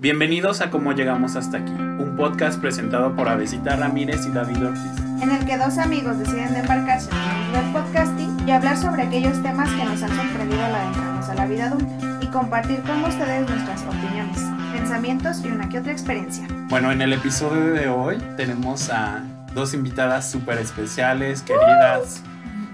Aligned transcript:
Bienvenidos 0.00 0.60
a 0.60 0.70
Cómo 0.70 0.92
Llegamos 0.92 1.34
Hasta 1.34 1.58
Aquí, 1.58 1.72
un 1.72 2.14
podcast 2.16 2.60
presentado 2.60 3.16
por 3.16 3.28
Avesita 3.28 3.74
Ramírez 3.74 4.24
y 4.26 4.30
David 4.30 4.64
Ortiz. 4.64 5.02
en 5.20 5.28
el 5.32 5.44
que 5.44 5.58
dos 5.58 5.76
amigos 5.76 6.16
deciden 6.20 6.54
embarcarse 6.54 7.10
en 7.10 7.16
el 7.16 7.36
mundo 7.36 7.58
del 7.58 7.72
podcasting 7.72 8.48
y 8.48 8.52
hablar 8.52 8.76
sobre 8.76 9.02
aquellos 9.02 9.42
temas 9.42 9.68
que 9.70 9.84
nos 9.84 10.00
han 10.00 10.16
sorprendido 10.16 10.64
al 10.64 10.72
adentrarnos 10.76 11.28
a 11.28 11.34
la 11.34 11.46
vida 11.46 11.66
adulta 11.66 12.18
y 12.20 12.26
compartir 12.28 12.80
con 12.82 13.02
ustedes 13.02 13.50
nuestras 13.50 13.82
opiniones, 13.82 14.38
pensamientos 14.72 15.44
y 15.44 15.48
una 15.48 15.68
que 15.68 15.80
otra 15.80 15.90
experiencia. 15.90 16.46
Bueno, 16.68 16.92
en 16.92 17.02
el 17.02 17.12
episodio 17.12 17.72
de 17.72 17.88
hoy 17.88 18.18
tenemos 18.36 18.90
a 18.90 19.24
dos 19.52 19.74
invitadas 19.74 20.30
súper 20.30 20.58
especiales, 20.58 21.42
queridas, 21.42 22.22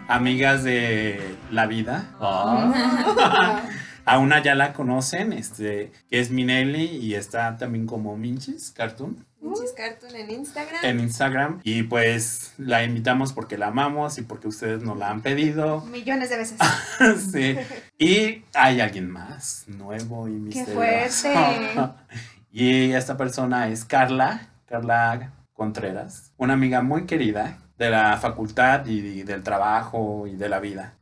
amigas 0.09 0.63
de 0.63 1.39
la 1.51 1.65
vida. 1.65 2.05
Ah. 2.21 3.63
A 4.05 4.19
una 4.19 4.43
ya 4.43 4.55
la 4.55 4.73
conocen, 4.73 5.33
este, 5.33 5.93
que 6.09 6.21
es 6.21 6.31
Minelli 6.31 6.85
y 6.85 7.15
está 7.15 7.57
también 7.57 7.87
como 7.87 8.17
Minchis 8.17 8.71
Cartoon 8.71 9.25
Minchis 9.45 9.73
Cartoon 9.73 10.17
en 10.17 10.31
Instagram. 10.31 10.85
en 10.85 11.01
Instagram. 11.01 11.61
Y 11.63 11.83
pues 11.85 12.55
la 12.57 12.83
invitamos 12.83 13.33
porque 13.33 13.59
la 13.59 13.69
amamos 13.69 14.19
y 14.19 14.23
porque 14.23 14.49
ustedes 14.49 14.83
nos 14.83 14.97
la 14.99 15.11
han 15.11 15.21
pedido. 15.21 15.83
Millones 15.83 16.31
de 16.31 16.37
veces. 16.39 16.59
sí. 17.33 17.57
Y 17.99 18.45
hay 18.55 18.81
alguien 18.81 19.11
más, 19.11 19.65
nuevo 19.69 20.29
y 20.29 20.33
misterioso. 20.33 20.75
fuerte! 20.75 21.35
y 22.53 22.93
esta 22.93 23.17
persona 23.17 23.69
es 23.69 23.85
Carla, 23.85 24.49
Carla 24.67 25.33
Contreras, 25.53 26.33
una 26.37 26.55
amiga 26.55 26.83
muy 26.83 27.05
querida 27.05 27.59
de 27.79 27.91
la 27.91 28.17
facultad 28.17 28.87
y 28.87 29.23
del 29.25 29.43
trabajo 29.43 30.27
y 30.27 30.37
de 30.37 30.49
la 30.49 30.59
vida. 30.59 30.95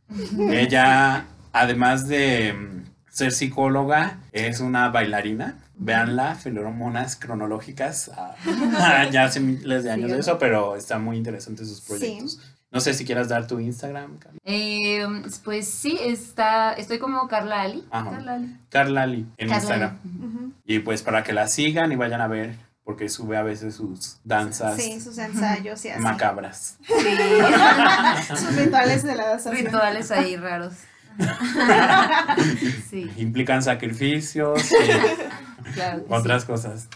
Ella, 0.50 1.26
además 1.52 2.08
de 2.08 2.82
ser 3.12 3.32
psicóloga, 3.32 4.18
es 4.32 4.60
una 4.60 4.88
bailarina. 4.88 5.58
Veanla, 5.76 6.34
feromonas 6.34 7.16
cronológicas. 7.16 8.10
Ah, 8.16 9.06
ya 9.12 9.24
hace 9.24 9.40
miles 9.40 9.84
de 9.84 9.90
años 9.90 10.10
de 10.10 10.18
eso, 10.18 10.38
pero 10.38 10.76
está 10.76 10.98
muy 10.98 11.16
interesante 11.16 11.64
sus 11.64 11.80
proyectos. 11.80 12.40
No 12.70 12.80
sé 12.80 12.94
si 12.94 13.04
quieras 13.04 13.28
dar 13.28 13.46
tu 13.46 13.60
Instagram. 13.60 14.18
Eh, 14.44 15.04
pues 15.44 15.68
sí, 15.68 15.98
está, 16.00 16.72
estoy 16.72 16.98
como 16.98 17.28
Carla 17.28 17.62
Ali. 17.62 17.84
Carla 17.90 18.34
Ali. 18.34 18.56
Carla 18.70 19.06
Lee 19.06 19.26
en 19.36 19.48
Carla 19.48 19.56
Instagram. 19.56 19.98
Ali. 20.02 20.54
Y 20.64 20.78
pues 20.78 21.02
para 21.02 21.22
que 21.22 21.34
la 21.34 21.48
sigan 21.48 21.92
y 21.92 21.96
vayan 21.96 22.22
a 22.22 22.28
ver, 22.28 22.56
porque 22.84 23.10
sube 23.10 23.36
a 23.36 23.42
veces 23.42 23.74
sus 23.74 24.18
danzas 24.24 24.76
Sí, 24.76 25.00
sus 25.00 25.18
ensayos 25.18 25.84
y 25.84 25.90
así. 25.90 26.02
macabras. 26.02 26.78
Sus 28.28 28.56
rituales 28.56 29.02
de 29.02 29.16
la 29.16 29.26
danza. 29.28 29.50
Rituales 29.50 30.10
ahí 30.10 30.36
raros. 30.36 30.74
sí, 32.90 33.10
Implican 33.16 33.62
sacrificios 33.62 34.70
y 34.72 35.72
claro. 35.74 36.04
otras 36.08 36.44
cosas. 36.44 36.88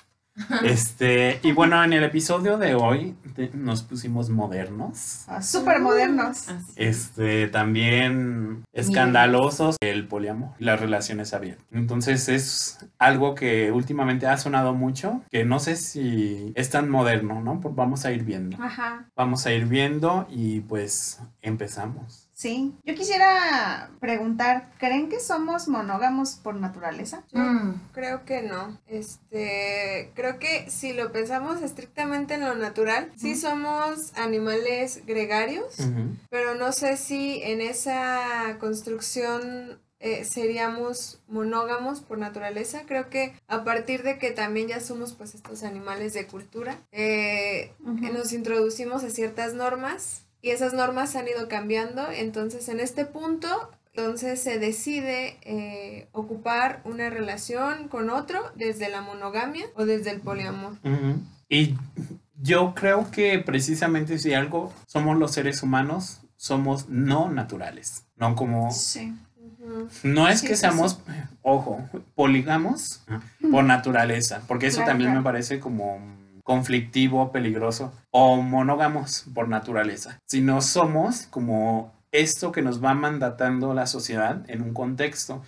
Este, 0.62 1.40
y 1.42 1.52
bueno, 1.52 1.82
en 1.82 1.94
el 1.94 2.04
episodio 2.04 2.58
de 2.58 2.74
hoy 2.74 3.16
te- 3.34 3.48
nos 3.54 3.82
pusimos 3.82 4.28
modernos. 4.28 5.24
Ah, 5.28 5.40
Súper 5.40 5.80
modernos. 5.80 6.48
Así. 6.50 6.72
Este, 6.76 7.48
también 7.48 8.62
escandalosos 8.74 9.76
el 9.80 10.06
poliamor 10.06 10.50
y 10.58 10.64
las 10.64 10.78
relaciones 10.78 11.32
abiertas. 11.32 11.64
Entonces 11.72 12.28
es 12.28 12.78
algo 12.98 13.34
que 13.34 13.72
últimamente 13.72 14.26
ha 14.26 14.36
sonado 14.36 14.74
mucho, 14.74 15.22
que 15.30 15.46
no 15.46 15.58
sé 15.58 15.76
si 15.76 16.52
es 16.54 16.68
tan 16.68 16.90
moderno, 16.90 17.40
¿no? 17.40 17.58
Pues 17.62 17.74
vamos 17.74 18.04
a 18.04 18.12
ir 18.12 18.22
viendo. 18.22 18.62
Ajá. 18.62 19.06
Vamos 19.16 19.46
a 19.46 19.52
ir 19.54 19.64
viendo 19.64 20.26
y 20.30 20.60
pues 20.60 21.18
empezamos. 21.40 22.25
Sí. 22.36 22.74
Yo 22.84 22.94
quisiera 22.94 23.88
preguntar, 23.98 24.70
¿creen 24.78 25.08
que 25.08 25.20
somos 25.20 25.68
monógamos 25.68 26.34
por 26.34 26.54
naturaleza? 26.54 27.24
Mm, 27.32 27.70
Creo 27.94 28.26
que 28.26 28.42
no. 28.42 28.78
Este, 28.86 30.12
creo 30.14 30.38
que 30.38 30.70
si 30.70 30.92
lo 30.92 31.12
pensamos 31.12 31.62
estrictamente 31.62 32.34
en 32.34 32.42
lo 32.42 32.54
natural, 32.54 33.10
sí 33.16 33.36
somos 33.36 34.12
animales 34.18 35.06
gregarios, 35.06 35.76
pero 36.28 36.54
no 36.54 36.72
sé 36.72 36.98
si 36.98 37.42
en 37.42 37.62
esa 37.62 38.58
construcción 38.60 39.80
eh, 39.98 40.26
seríamos 40.26 41.22
monógamos 41.28 42.02
por 42.02 42.18
naturaleza. 42.18 42.82
Creo 42.86 43.08
que 43.08 43.32
a 43.48 43.64
partir 43.64 44.02
de 44.02 44.18
que 44.18 44.30
también 44.30 44.68
ya 44.68 44.80
somos 44.80 45.14
pues 45.14 45.34
estos 45.34 45.62
animales 45.62 46.12
de 46.12 46.26
cultura, 46.26 46.76
eh, 46.92 47.72
nos 47.80 48.34
introducimos 48.34 49.04
a 49.04 49.08
ciertas 49.10 49.54
normas 49.54 50.26
y 50.46 50.50
esas 50.50 50.74
normas 50.74 51.16
han 51.16 51.26
ido 51.26 51.48
cambiando. 51.48 52.08
Entonces, 52.12 52.68
en 52.68 52.78
este 52.78 53.04
punto, 53.04 53.48
entonces 53.92 54.40
se 54.40 54.60
decide 54.60 55.38
eh, 55.42 56.06
ocupar 56.12 56.82
una 56.84 57.10
relación 57.10 57.88
con 57.88 58.10
otro 58.10 58.52
desde 58.54 58.88
la 58.88 59.00
monogamia 59.00 59.66
o 59.74 59.84
desde 59.86 60.10
el 60.10 60.20
poliamor. 60.20 60.74
Y 61.48 61.74
yo 62.40 62.74
creo 62.76 63.10
que 63.10 63.40
precisamente 63.40 64.20
si 64.20 64.34
algo 64.34 64.72
somos 64.86 65.16
los 65.18 65.32
seres 65.32 65.64
humanos, 65.64 66.20
somos 66.36 66.88
no 66.88 67.28
naturales, 67.28 68.04
no 68.16 68.36
como... 68.36 68.70
Sí. 68.70 69.12
No 70.04 70.28
es 70.28 70.40
Sí, 70.40 70.46
que 70.46 70.54
sí, 70.54 70.60
seamos, 70.60 71.00
ojo, 71.42 71.88
poligamos 72.14 73.02
por 73.50 73.64
naturaleza, 73.64 74.42
porque 74.46 74.68
eso 74.68 74.76
Claro, 74.76 74.90
también 74.92 75.10
claro. 75.10 75.20
me 75.22 75.24
parece 75.24 75.58
como 75.58 75.98
conflictivo, 76.46 77.32
peligroso, 77.32 77.92
o 78.12 78.40
monógamos 78.40 79.26
por 79.34 79.48
naturaleza, 79.48 80.20
sino 80.26 80.62
somos 80.62 81.26
como 81.26 81.92
esto 82.12 82.52
que 82.52 82.62
nos 82.62 82.82
va 82.82 82.94
mandatando 82.94 83.74
la 83.74 83.86
sociedad 83.86 84.48
en 84.48 84.62
un 84.62 84.72
contexto. 84.72 85.42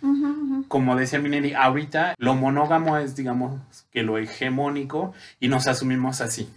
Como 0.66 0.96
decía 0.96 1.20
Mineri, 1.20 1.54
ahorita 1.54 2.16
lo 2.18 2.34
monógamo 2.34 2.98
es, 2.98 3.14
digamos, 3.14 3.60
que 3.92 4.02
lo 4.02 4.18
hegemónico 4.18 5.12
y 5.38 5.46
nos 5.46 5.68
asumimos 5.68 6.20
así. 6.20 6.52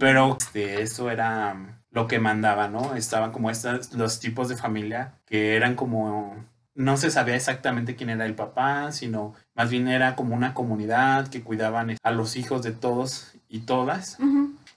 Pero 0.00 0.36
este, 0.38 0.82
eso 0.82 1.08
era 1.08 1.54
um, 1.54 1.68
lo 1.92 2.08
que 2.08 2.18
mandaba, 2.18 2.66
¿no? 2.66 2.96
Estaban 2.96 3.30
como 3.30 3.50
estas, 3.50 3.94
los 3.94 4.18
tipos 4.18 4.48
de 4.48 4.56
familia 4.56 5.14
que 5.26 5.54
eran 5.54 5.76
como, 5.76 6.44
no 6.74 6.96
se 6.96 7.10
sabía 7.10 7.36
exactamente 7.36 7.96
quién 7.96 8.10
era 8.10 8.26
el 8.26 8.34
papá, 8.34 8.90
sino 8.92 9.34
más 9.54 9.70
bien 9.70 9.86
era 9.88 10.16
como 10.16 10.34
una 10.34 10.54
comunidad 10.54 11.28
que 11.28 11.42
cuidaban 11.42 11.96
a 12.02 12.10
los 12.10 12.36
hijos 12.36 12.62
de 12.62 12.72
todos 12.72 13.32
y 13.48 13.60
todas. 13.60 14.18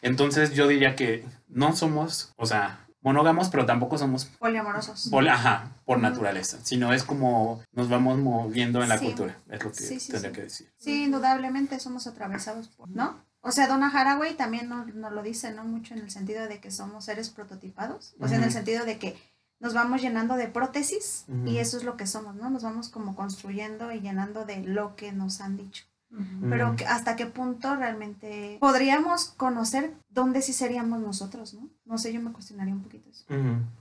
Entonces 0.02 0.54
yo 0.54 0.68
diría 0.68 0.96
que 0.96 1.26
no 1.50 1.76
somos, 1.76 2.34
o 2.38 2.46
sea, 2.46 2.86
monógamos, 3.02 3.50
pero 3.50 3.66
tampoco 3.66 3.98
somos, 3.98 4.26
Poliamorosos. 4.38 5.08
pol- 5.10 5.28
ajá, 5.30 5.72
por 5.86 6.00
naturaleza, 6.00 6.58
sino 6.64 6.94
es 6.94 7.04
como 7.04 7.64
nos 7.72 7.90
vamos 7.90 8.18
moviendo 8.20 8.84
en 8.84 8.90
la 8.90 8.98
Sí. 8.98 9.06
cultura, 9.06 9.38
es 9.50 9.64
lo 9.64 9.72
que 9.72 9.78
Sí, 9.84 10.00
sí, 10.00 10.12
tendría 10.12 10.34
que 10.34 10.42
decir. 10.44 10.70
Sí, 10.78 11.06
indudablemente 11.06 11.80
somos 11.80 12.06
atravesados 12.08 12.68
por, 12.68 12.90
¿no? 12.90 13.16
O 13.42 13.52
sea, 13.52 13.68
Donna 13.68 13.90
Haraway 13.90 14.36
también 14.36 14.68
nos, 14.68 14.94
nos 14.94 15.12
lo 15.14 15.24
dice, 15.24 15.52
¿no? 15.54 15.64
Mucho 15.64 15.94
en 15.94 16.02
el 16.02 16.12
sentido 16.12 16.48
de 16.48 16.60
que 16.60 16.70
somos 16.70 17.06
seres 17.06 17.30
prototipados. 17.30 18.14
O 18.20 18.28
sea, 18.28 18.38
en 18.38 18.44
el 18.44 18.52
sentido 18.52 18.84
de 18.84 18.98
que 18.98 19.16
nos 19.60 19.74
vamos 19.74 20.02
llenando 20.02 20.36
de 20.36 20.48
prótesis 20.48 21.26
y 21.46 21.58
eso 21.58 21.78
es 21.78 21.84
lo 21.84 21.98
que 21.98 22.06
somos, 22.08 22.36
¿no? 22.36 22.50
Nos 22.50 22.64
vamos 22.64 22.90
como 22.90 23.16
construyendo 23.16 23.92
y 23.92 24.00
llenando 24.02 24.46
de 24.46 24.64
lo 24.64 24.96
que 24.96 25.12
nos 25.12 25.42
han 25.42 25.58
dicho. 25.58 25.84
Pero 26.50 26.74
hasta 26.88 27.18
qué 27.18 27.26
punto 27.26 27.76
realmente 27.76 28.58
podríamos 28.62 29.26
conocer 29.36 29.92
dónde 30.10 30.42
sí 30.42 30.54
seríamos 30.54 31.02
nosotros, 31.02 31.54
¿no? 31.54 31.68
No 31.86 31.98
sé, 31.98 32.14
yo 32.14 32.22
me 32.22 32.32
cuestionaría 32.32 32.74
un 32.74 32.82
poquito 32.82 33.10
eso. 33.10 33.26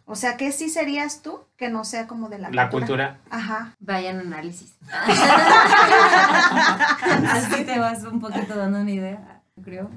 O 0.07 0.17
sea, 0.17 0.37
¿qué 0.37 0.51
sí 0.51 0.69
serías 0.69 1.23
tú 1.23 1.39
que 1.57 1.69
no 1.71 1.85
sea 1.85 2.09
como 2.09 2.29
de 2.29 2.39
la, 2.41 2.51
La 2.51 2.69
cultura, 2.69 3.21
Ajá. 3.31 3.77
Vayan 3.79 4.19
análisis. 4.19 4.75
Así 7.31 7.65
te 7.65 7.79
vas 7.79 8.03
un 8.05 8.21
poquito 8.21 8.57
dando 8.57 8.81
una 8.81 8.91
idea, 8.91 9.43
creo. 9.63 9.91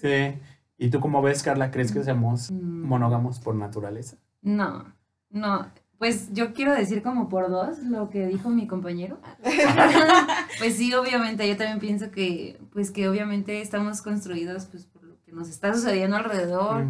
sí. 0.00 0.38
¿Y 0.80 0.90
tú 0.90 1.00
cómo 1.00 1.20
ves, 1.22 1.42
Carla? 1.42 1.70
¿Crees 1.72 1.90
que 1.92 2.04
seamos 2.04 2.50
Mm. 2.52 2.86
monógamos 2.86 3.40
por 3.40 3.54
naturaleza? 3.56 4.16
No, 4.42 4.84
no. 5.30 5.66
Pues 5.98 6.32
yo 6.32 6.52
quiero 6.54 6.72
decir 6.74 7.02
como 7.02 7.28
por 7.28 7.50
dos 7.50 7.78
lo 7.80 8.08
que 8.08 8.26
dijo 8.28 8.50
mi 8.50 8.68
compañero. 8.68 9.18
pues 10.58 10.76
sí, 10.76 10.94
obviamente, 10.94 11.48
yo 11.48 11.56
también 11.56 11.80
pienso 11.80 12.10
que, 12.12 12.60
pues 12.72 12.92
que 12.92 13.08
obviamente 13.08 13.60
estamos 13.60 14.00
construidos 14.02 14.66
pues 14.66 14.86
por 14.86 15.02
lo 15.02 15.20
que 15.24 15.32
nos 15.32 15.48
está 15.48 15.74
sucediendo 15.74 16.16
alrededor 16.16 16.84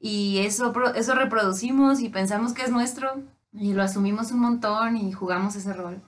y 0.00 0.38
eso, 0.38 0.72
pro- 0.72 0.94
eso 0.94 1.14
reproducimos 1.14 2.00
y 2.00 2.08
pensamos 2.08 2.54
que 2.54 2.62
es 2.62 2.70
nuestro 2.70 3.22
y 3.52 3.74
lo 3.74 3.82
asumimos 3.82 4.32
un 4.32 4.40
montón 4.40 4.96
y 4.96 5.12
jugamos 5.12 5.54
ese 5.56 5.74
rol. 5.74 6.00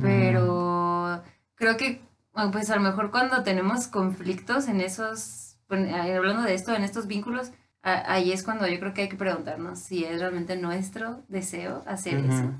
Pero 0.00 1.22
creo 1.56 1.76
que, 1.76 2.02
bueno, 2.32 2.50
pues 2.50 2.70
a 2.70 2.76
lo 2.76 2.82
mejor 2.82 3.10
cuando 3.10 3.42
tenemos 3.42 3.86
conflictos 3.88 4.68
en 4.68 4.80
esos, 4.80 5.56
eh, 5.70 6.14
hablando 6.16 6.42
de 6.42 6.54
esto, 6.54 6.72
en 6.74 6.82
estos 6.84 7.06
vínculos, 7.06 7.50
ahí 7.82 8.32
es 8.32 8.42
cuando 8.42 8.66
yo 8.66 8.78
creo 8.78 8.94
que 8.94 9.02
hay 9.02 9.08
que 9.08 9.16
preguntarnos 9.16 9.78
si 9.78 10.04
es 10.04 10.20
realmente 10.20 10.56
nuestro 10.56 11.22
deseo 11.28 11.82
hacer 11.86 12.18
eso 12.24 12.52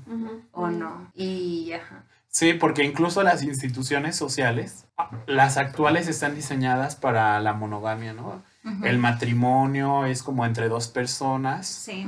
o 0.51 0.69
no. 0.69 1.11
Y 1.13 1.71
ajá. 1.73 2.03
Sí, 2.27 2.53
porque 2.53 2.85
incluso 2.85 3.23
las 3.23 3.43
instituciones 3.43 4.15
sociales, 4.15 4.87
las 5.27 5.57
actuales 5.57 6.07
están 6.07 6.33
diseñadas 6.33 6.95
para 6.95 7.39
la 7.41 7.53
monogamia, 7.53 8.13
¿no? 8.13 8.41
El 8.83 8.99
matrimonio 8.99 10.05
es 10.05 10.23
como 10.23 10.45
entre 10.45 10.69
dos 10.69 10.87
personas, 10.87 11.67
Sí. 11.67 12.07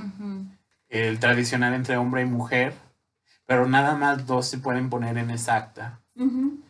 El 0.89 1.19
tradicional 1.19 1.73
entre 1.73 1.97
hombre 1.97 2.21
y 2.21 2.25
mujer, 2.25 2.73
pero 3.47 3.67
nada 3.67 3.95
más 3.95 4.27
dos 4.27 4.47
se 4.47 4.59
pueden 4.59 4.89
poner 4.89 5.17
en 5.17 5.31
esa 5.31 5.55
acta. 5.55 5.99
Ujú. 6.15 6.62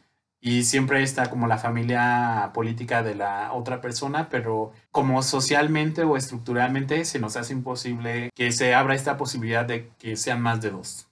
Y 0.45 0.65
siempre 0.65 1.01
está 1.01 1.29
como 1.29 1.47
la 1.47 1.57
familia 1.57 2.51
política 2.53 3.01
de 3.01 3.15
la 3.15 3.53
otra 3.53 3.79
persona, 3.79 4.27
pero 4.27 4.73
como 4.91 5.23
socialmente 5.23 6.03
o 6.03 6.17
estructuralmente 6.17 7.05
se 7.05 7.17
nos 7.17 7.37
hace 7.37 7.53
imposible 7.53 8.29
que 8.35 8.51
se 8.51 8.75
abra 8.75 8.93
esta 8.93 9.15
posibilidad 9.15 9.63
de 9.63 9.89
que 9.97 10.17
sean 10.17 10.41
más 10.41 10.59
de 10.59 10.71
dos. 10.71 11.07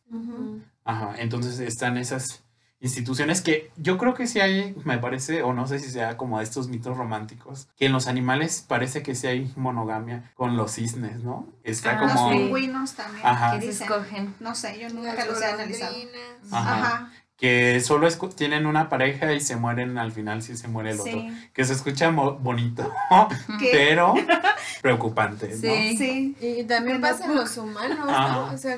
Ajá, 0.83 1.13
entonces 1.18 1.60
están 1.60 1.95
esas 1.95 2.44
instituciones 2.81 3.42
que 3.42 3.72
yo 3.78 3.98
creo 3.98 4.16
que 4.16 4.28
sí 4.28 4.42
hay, 4.42 4.75
me 4.83 4.98
parece, 4.98 5.44
o 5.44 5.54
no 5.54 5.66
sé 5.68 5.80
si 5.80 5.89
sea 5.89 6.18
como 6.18 6.42
estos 6.42 6.68
mitos 6.68 6.98
románticos, 6.98 7.69
que 7.77 7.86
en 7.86 7.94
los 7.94 8.07
animales 8.07 8.66
parece 8.68 9.04
que 9.04 9.16
sí 9.16 9.27
hay 9.27 9.54
monogamia 9.56 10.31
con 10.36 10.57
los 10.57 10.74
cisnes, 10.74 11.24
¿no? 11.24 11.48
Está 11.63 11.92
Ah, 11.92 12.00
como... 12.00 12.31
Los 12.31 12.39
pingüinos 12.42 12.94
también. 12.95 13.25
Ajá. 13.25 13.54
que 13.54 13.62
se 13.62 13.68
dicen. 13.68 13.88
escogen. 13.88 14.36
No 14.39 14.56
sé, 14.56 14.80
yo 14.80 14.89
nunca 14.89 15.13
Las 15.13 15.27
los 15.27 15.42
he 15.42 15.45
analizado. 15.45 15.95
Ajá. 16.51 16.74
Ajá. 16.74 17.12
Que 17.42 17.82
solo 17.82 18.08
escu- 18.08 18.34
tienen 18.34 18.68
una 18.68 18.88
pareja 18.88 19.34
y 19.34 19.40
se 19.42 19.56
mueren 19.56 19.98
al 19.98 20.12
final 20.12 20.44
si 20.44 20.56
se 20.56 20.68
muere 20.68 20.92
el 20.92 21.00
otro. 21.00 21.12
Sí. 21.12 21.50
Que 21.54 21.66
se 21.66 21.74
escucha 21.74 22.12
mo- 22.12 22.34
bonito, 22.38 22.90
¿Qué? 23.60 23.70
pero 23.74 24.14
preocupante, 24.82 25.48
¿no? 25.50 25.56
Sí. 25.60 25.98
Sí. 25.98 26.36
Y 26.40 26.64
también 26.66 27.02
pasa 27.02 27.26
en 27.26 27.36
los 27.36 27.58
humanos, 27.58 27.98
¿no? 28.06 28.54
O 28.54 28.58
sea, 28.58 28.78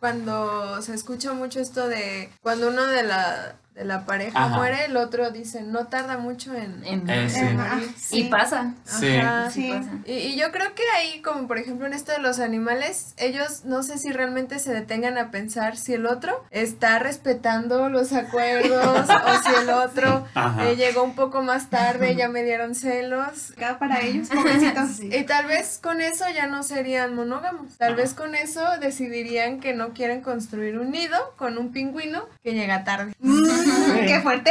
cuando 0.00 0.80
se 0.82 0.94
escucha 0.94 1.32
mucho 1.32 1.60
esto 1.60 1.88
de 1.88 2.30
cuando 2.42 2.68
uno 2.68 2.86
de 2.86 3.02
la, 3.02 3.54
de 3.74 3.84
la 3.84 4.04
pareja 4.06 4.38
Ajá. 4.44 4.56
muere, 4.56 4.84
el 4.84 4.96
otro 4.96 5.30
dice, 5.32 5.62
no 5.62 5.86
tarda 5.88 6.16
mucho 6.16 6.54
en... 6.54 6.84
En- 6.84 7.10
Eh, 7.10 7.28
sí. 7.28 7.40
en 7.40 7.56
morir". 7.56 7.92
sí. 7.98 8.20
Y 8.20 8.24
pasa. 8.28 8.74
Sí. 8.84 9.16
Ajá. 9.16 9.50
Sí, 9.50 9.72
pasa. 9.72 9.90
Y, 10.06 10.12
y 10.12 10.36
yo 10.36 10.52
creo 10.52 10.74
que 10.76 10.82
ahí, 10.96 11.20
como 11.22 11.48
por 11.48 11.58
ejemplo 11.58 11.86
en 11.86 11.92
esto 11.92 12.12
de 12.12 12.18
los 12.20 12.38
animales, 12.38 13.14
ellos 13.16 13.64
no 13.64 13.82
sé 13.82 13.98
si 13.98 14.12
realmente 14.12 14.60
se 14.60 14.72
detengan 14.72 15.18
a 15.18 15.32
pensar 15.32 15.76
si 15.76 15.94
el 15.94 16.06
otro 16.06 16.44
está 16.52 17.00
respetando 17.00 17.88
los 17.88 18.12
acuerdos 18.12 19.08
o 19.10 19.42
si 19.42 19.54
el 19.62 19.70
otro 19.70 20.24
eh, 20.60 20.76
llegó 20.76 21.02
un 21.02 21.16
poco 21.16 21.42
más 21.42 21.68
tarde, 21.68 22.14
ya 22.14 22.28
me 22.28 22.44
dieron 22.44 22.76
celos. 22.76 23.54
Cada 23.58 23.80
para 23.80 24.02
ellos, 24.02 24.28
pobrecitos. 24.28 24.90
Sí. 24.98 25.08
Y 25.12 25.24
tal 25.24 25.46
vez 25.46 25.80
con 25.82 26.00
eso 26.00 26.24
ya 26.32 26.46
no 26.46 26.62
serían 26.62 27.16
monógamos. 27.16 27.76
Tal 27.78 27.94
Ajá. 27.94 28.02
vez 28.02 28.14
con 28.14 28.36
eso 28.36 28.62
decidirían 28.80 29.53
que 29.60 29.74
no 29.74 29.92
quieren 29.92 30.20
construir 30.22 30.78
un 30.78 30.90
nido 30.90 31.16
con 31.36 31.58
un 31.58 31.72
pingüino 31.72 32.22
que 32.42 32.52
llega 32.54 32.84
tarde. 32.84 33.12
Mm, 33.24 34.06
Qué 34.06 34.20
fuerte. 34.20 34.50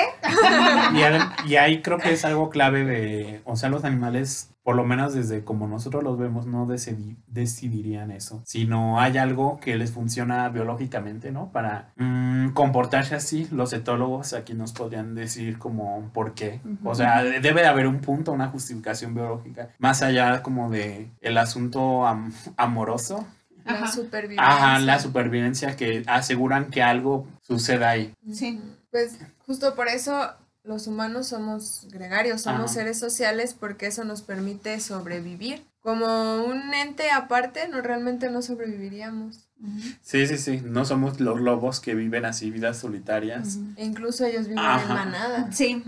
Y, 0.96 1.02
al- 1.02 1.32
y 1.48 1.56
ahí 1.56 1.82
creo 1.82 1.98
que 1.98 2.12
es 2.14 2.24
algo 2.26 2.50
clave 2.50 2.84
de, 2.86 3.42
o 3.46 3.56
sea, 3.56 3.70
los 3.70 3.84
animales, 3.84 4.50
por 4.64 4.76
lo 4.76 4.84
menos 4.86 5.14
desde 5.14 5.44
como 5.44 5.68
nosotros 5.68 6.04
los 6.04 6.18
vemos, 6.18 6.46
no 6.46 6.66
decidi- 6.68 7.18
decidirían 7.28 8.12
eso, 8.12 8.42
sino 8.46 9.00
hay 9.00 9.18
algo 9.18 9.60
que 9.60 9.76
les 9.76 9.92
funciona 9.92 10.48
biológicamente, 10.50 11.32
¿no? 11.32 11.52
Para 11.52 11.92
mm, 11.98 12.50
comportarse 12.54 13.16
así, 13.16 13.48
los 13.52 13.74
etólogos 13.74 14.34
aquí 14.34 14.54
nos 14.54 14.72
podrían 14.74 15.14
decir 15.16 15.58
como 15.58 16.10
por 16.14 16.34
qué. 16.34 16.62
O 16.84 16.96
sea, 16.96 17.24
debe 17.24 17.62
de 17.62 17.68
haber 17.68 17.88
un 17.88 18.00
punto, 18.00 18.32
una 18.32 18.48
justificación 18.50 19.14
biológica, 19.14 19.70
más 19.80 20.02
allá 20.02 20.42
como 20.42 20.70
de 20.70 21.10
el 21.22 21.38
asunto 21.38 22.06
am- 22.08 22.34
amoroso. 22.58 23.26
La 23.65 23.74
Ajá. 23.74 23.92
supervivencia. 23.92 24.45
Ajá, 24.48 24.80
la 24.80 25.00
supervivencia 25.00 25.75
que 25.75 26.04
aseguran 26.07 26.69
que 26.69 26.81
algo 26.83 27.27
suceda 27.42 27.89
ahí. 27.92 28.13
Sí. 28.31 28.62
Pues 28.92 29.18
justo 29.45 29.74
por 29.75 29.88
eso 29.88 30.31
los 30.63 30.88
humanos 30.88 31.27
somos 31.27 31.88
gregarios, 31.92 32.42
somos 32.42 32.65
Ajá. 32.65 32.74
seres 32.74 33.00
sociales 33.00 33.56
porque 33.60 33.88
eso 33.88 34.04
nos 34.06 34.21
permite 34.21 34.80
sobrevivir. 34.80 35.65
Como 35.81 36.45
un 36.45 36.74
ente 36.74 37.12
aparte, 37.12 37.68
no 37.68 37.81
realmente 37.81 38.30
no 38.30 38.42
sobreviviríamos. 38.42 39.50
Sí, 40.01 40.25
sí, 40.27 40.38
sí, 40.38 40.62
no 40.63 40.86
somos 40.86 41.19
los 41.19 41.42
lobos 41.42 41.81
que 41.81 41.94
viven 41.94 42.24
así 42.24 42.51
vidas 42.51 42.77
solitarias. 42.77 43.60
E 43.75 43.83
incluso 43.83 44.25
ellos 44.25 44.48
viven 44.48 44.60
Ajá. 44.63 44.81
en 44.81 44.88
manada. 44.88 45.51
Sí. 45.51 45.83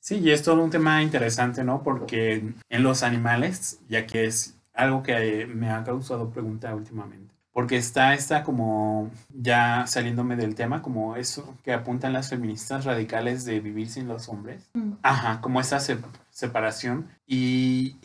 Sí, 0.00 0.16
y 0.16 0.30
es 0.32 0.42
todo 0.42 0.62
un 0.62 0.70
tema 0.70 1.02
interesante, 1.02 1.64
¿no? 1.64 1.82
Porque 1.82 2.52
en 2.68 2.82
los 2.82 3.02
animales, 3.02 3.78
ya 3.88 4.06
que 4.06 4.26
es 4.26 4.54
algo 4.78 5.02
que 5.02 5.46
me 5.46 5.70
ha 5.70 5.84
causado 5.84 6.30
pregunta 6.30 6.74
últimamente, 6.74 7.34
porque 7.52 7.76
está 7.76 8.14
esta 8.14 8.44
como, 8.44 9.10
ya 9.34 9.86
saliéndome 9.86 10.36
del 10.36 10.54
tema, 10.54 10.80
como 10.82 11.16
eso 11.16 11.56
que 11.64 11.72
apuntan 11.72 12.12
las 12.12 12.30
feministas 12.30 12.84
radicales 12.84 13.44
de 13.44 13.60
vivir 13.60 13.88
sin 13.90 14.06
los 14.08 14.28
hombres. 14.28 14.70
Mm. 14.74 14.92
Ajá, 15.02 15.40
como 15.40 15.60
esa 15.60 15.80
se- 15.80 15.98
separación. 16.30 17.08
Y 17.26 17.96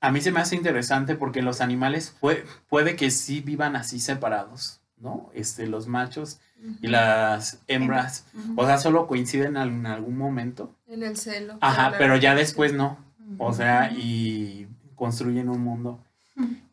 a 0.00 0.10
mí 0.10 0.20
se 0.20 0.32
me 0.32 0.40
hace 0.40 0.56
interesante 0.56 1.14
porque 1.14 1.42
los 1.42 1.60
animales 1.60 2.16
pue- 2.20 2.44
puede 2.68 2.96
que 2.96 3.10
sí 3.10 3.40
vivan 3.40 3.76
así 3.76 4.00
separados, 4.00 4.80
¿no? 4.96 5.30
Este, 5.34 5.66
los 5.66 5.86
machos 5.86 6.40
y 6.80 6.86
las 6.86 7.58
hembras, 7.66 8.24
o 8.56 8.64
sea, 8.64 8.78
solo 8.78 9.06
coinciden 9.08 9.56
en 9.56 9.84
algún 9.86 10.16
momento. 10.16 10.72
En 10.86 11.02
el 11.02 11.16
celo. 11.16 11.58
Ajá, 11.60 11.92
pero 11.98 12.16
ya 12.16 12.34
después 12.34 12.72
no. 12.72 12.96
O 13.38 13.52
sea, 13.52 13.90
y 13.92 14.68
construyen 14.94 15.48
un 15.48 15.60
mundo. 15.60 16.00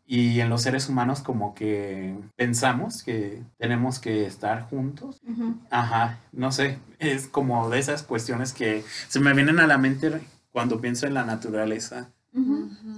Y 0.06 0.39
en 0.39 0.50
los 0.50 0.63
seres 0.63 0.89
humanos 0.89 1.21
como 1.21 1.53
que 1.53 2.15
pensamos 2.35 3.03
que 3.03 3.44
tenemos 3.57 4.00
que 4.00 4.25
estar 4.25 4.63
juntos. 4.63 5.21
Ajá, 5.69 6.19
no 6.31 6.51
sé, 6.51 6.79
es 6.97 7.27
como 7.27 7.69
de 7.69 7.79
esas 7.79 8.03
cuestiones 8.03 8.53
que 8.53 8.83
se 9.07 9.19
me 9.19 9.33
vienen 9.33 9.59
a 9.59 9.67
la 9.67 9.77
mente 9.77 10.19
cuando 10.51 10.81
pienso 10.81 11.06
en 11.06 11.13
la 11.13 11.25
naturaleza, 11.25 12.09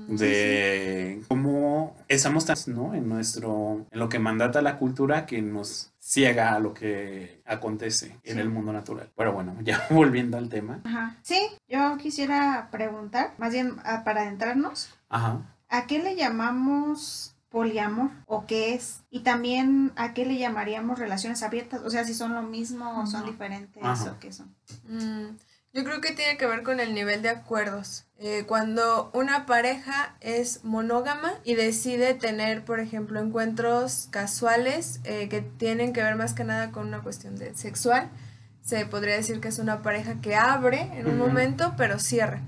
de 0.07 1.23
cómo 1.27 1.95
estamos 2.07 2.45
tan, 2.45 2.57
¿no? 2.67 2.93
En 2.93 3.07
nuestro, 3.07 3.85
en 3.89 3.99
lo 3.99 4.09
que 4.09 4.19
mandata 4.19 4.61
la 4.61 4.77
cultura 4.77 5.25
que 5.25 5.41
nos 5.41 5.93
ciega 5.99 6.53
a 6.53 6.59
lo 6.59 6.73
que 6.73 7.41
acontece 7.45 8.19
en 8.23 8.39
el 8.39 8.49
mundo 8.49 8.73
natural. 8.73 9.09
Pero 9.15 9.33
bueno, 9.33 9.55
ya 9.63 9.85
volviendo 9.89 10.37
al 10.37 10.49
tema. 10.49 10.81
Ajá. 10.83 11.17
Sí, 11.21 11.39
yo 11.67 11.97
quisiera 11.97 12.69
preguntar, 12.71 13.33
más 13.37 13.53
bien 13.53 13.75
ah, 13.83 14.03
para 14.03 14.21
adentrarnos, 14.21 14.89
Ajá. 15.09 15.41
¿A 15.71 15.87
qué 15.87 15.97
le 15.99 16.15
llamamos 16.15 17.35
poliamor 17.49 18.11
o 18.27 18.45
qué 18.45 18.75
es? 18.75 19.01
Y 19.09 19.21
también, 19.21 19.91
¿a 19.95 20.13
qué 20.13 20.25
le 20.25 20.37
llamaríamos 20.37 20.99
relaciones 20.99 21.41
abiertas? 21.41 21.81
O 21.83 21.89
sea, 21.89 22.03
si 22.03 22.13
son 22.13 22.35
lo 22.35 22.43
mismo 22.43 23.01
o 23.01 23.07
son 23.07 23.25
diferentes 23.25 23.81
Ajá. 23.83 24.11
o 24.11 24.19
qué 24.19 24.31
son. 24.31 24.53
Mm, 24.87 25.37
Yo 25.73 25.83
creo 25.85 26.01
que 26.01 26.11
tiene 26.11 26.37
que 26.37 26.45
ver 26.45 26.63
con 26.63 26.79
el 26.79 26.93
nivel 26.93 27.21
de 27.21 27.29
acuerdos. 27.29 28.05
Eh, 28.17 28.43
cuando 28.45 29.09
una 29.13 29.45
pareja 29.45 30.15
es 30.19 30.63
monógama 30.63 31.31
y 31.43 31.55
decide 31.55 32.13
tener, 32.13 32.63
por 32.63 32.79
ejemplo, 32.79 33.19
encuentros 33.19 34.07
casuales 34.11 34.99
eh, 35.05 35.27
que 35.29 35.41
tienen 35.41 35.93
que 35.93 36.03
ver 36.03 36.15
más 36.15 36.33
que 36.33 36.43
nada 36.43 36.71
con 36.71 36.87
una 36.87 37.01
cuestión 37.01 37.35
de 37.37 37.55
sexual, 37.55 38.09
se 38.61 38.85
podría 38.85 39.15
decir 39.15 39.39
que 39.39 39.47
es 39.47 39.59
una 39.59 39.81
pareja 39.81 40.21
que 40.21 40.35
abre 40.35 40.81
en 40.99 41.07
un 41.07 41.17
momento 41.17 41.73
pero 41.77 41.97
cierra. 41.99 42.41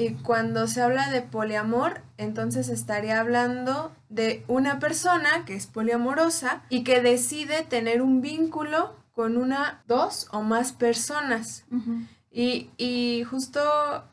Y 0.00 0.14
cuando 0.14 0.66
se 0.66 0.80
habla 0.80 1.10
de 1.10 1.20
poliamor, 1.20 2.00
entonces 2.16 2.70
estaría 2.70 3.20
hablando 3.20 3.92
de 4.08 4.42
una 4.48 4.78
persona 4.78 5.44
que 5.44 5.54
es 5.54 5.66
poliamorosa 5.66 6.62
y 6.70 6.84
que 6.84 7.02
decide 7.02 7.64
tener 7.64 8.00
un 8.00 8.22
vínculo 8.22 8.96
con 9.12 9.36
una, 9.36 9.82
dos 9.86 10.28
o 10.32 10.40
más 10.40 10.72
personas. 10.72 11.66
Y, 12.32 12.70
y 12.76 13.24
justo 13.24 13.60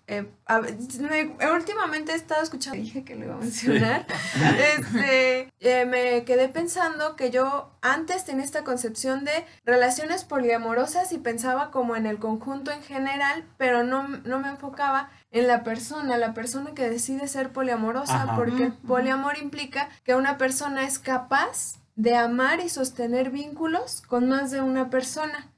eh, 0.08 0.28
a 0.48 0.60
me- 0.60 1.36
últimamente 1.54 2.14
he 2.14 2.16
estado 2.16 2.42
escuchando, 2.42 2.80
dije 2.82 3.04
que 3.04 3.16
lo 3.16 3.26
iba 3.26 3.36
a 3.36 3.38
mencionar, 3.38 4.08
este, 4.80 5.52
eh, 5.60 5.86
me 5.86 6.24
quedé 6.26 6.50
pensando 6.50 7.16
que 7.16 7.30
yo 7.30 7.72
antes 7.82 8.26
tenía 8.26 8.44
esta 8.44 8.64
concepción 8.64 9.24
de 9.24 9.46
relaciones 9.66 10.24
poliamorosas 10.24 11.12
y 11.12 11.20
pensaba 11.20 11.70
como 11.70 11.96
en 11.96 12.06
el 12.08 12.18
conjunto 12.18 12.72
en 12.72 12.82
general, 12.82 13.46
pero 13.58 13.84
no, 13.84 14.08
no 14.08 14.40
me 14.40 14.50
enfocaba 14.50 15.12
en 15.32 15.48
la 15.48 15.64
persona, 15.64 16.18
la 16.18 16.34
persona 16.34 16.72
que 16.74 16.90
decide 16.90 17.28
ser 17.28 17.52
poliamorosa, 17.52 18.24
Ajá. 18.24 18.36
porque 18.36 18.64
el 18.66 18.74
poliamor 18.74 19.38
implica 19.38 19.90
que 20.04 20.16
una 20.16 20.38
persona 20.40 20.86
es 20.88 20.98
capaz 21.00 21.76
de 21.98 22.16
amar 22.16 22.60
y 22.60 22.70
sostener 22.70 23.32
vínculos 23.32 24.02
con 24.08 24.30
más 24.30 24.52
de 24.52 24.62
una 24.62 24.90
persona. 24.90 25.52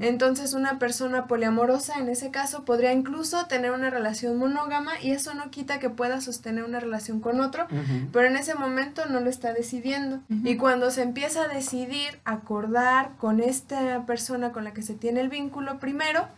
Entonces 0.00 0.54
una 0.54 0.78
persona 0.78 1.26
poliamorosa 1.28 1.98
en 1.98 2.08
ese 2.08 2.30
caso 2.30 2.64
podría 2.64 2.92
incluso 2.92 3.46
tener 3.46 3.70
una 3.70 3.90
relación 3.90 4.36
monógama 4.36 4.92
y 5.00 5.10
eso 5.12 5.34
no 5.34 5.50
quita 5.50 5.78
que 5.78 5.90
pueda 5.90 6.20
sostener 6.20 6.64
una 6.64 6.80
relación 6.80 7.20
con 7.20 7.40
otro, 7.40 7.66
pero 8.12 8.26
en 8.26 8.36
ese 8.36 8.54
momento 8.54 9.06
no 9.06 9.20
lo 9.20 9.28
está 9.28 9.52
decidiendo. 9.52 10.20
Y 10.28 10.56
cuando 10.56 10.90
se 10.90 11.02
empieza 11.02 11.42
a 11.42 11.48
decidir, 11.48 12.20
acordar 12.24 13.16
con 13.16 13.40
esta 13.40 14.06
persona 14.06 14.52
con 14.52 14.64
la 14.64 14.72
que 14.72 14.82
se 14.82 14.94
tiene 14.94 15.20
el 15.20 15.28
vínculo 15.28 15.78
primero, 15.78 16.28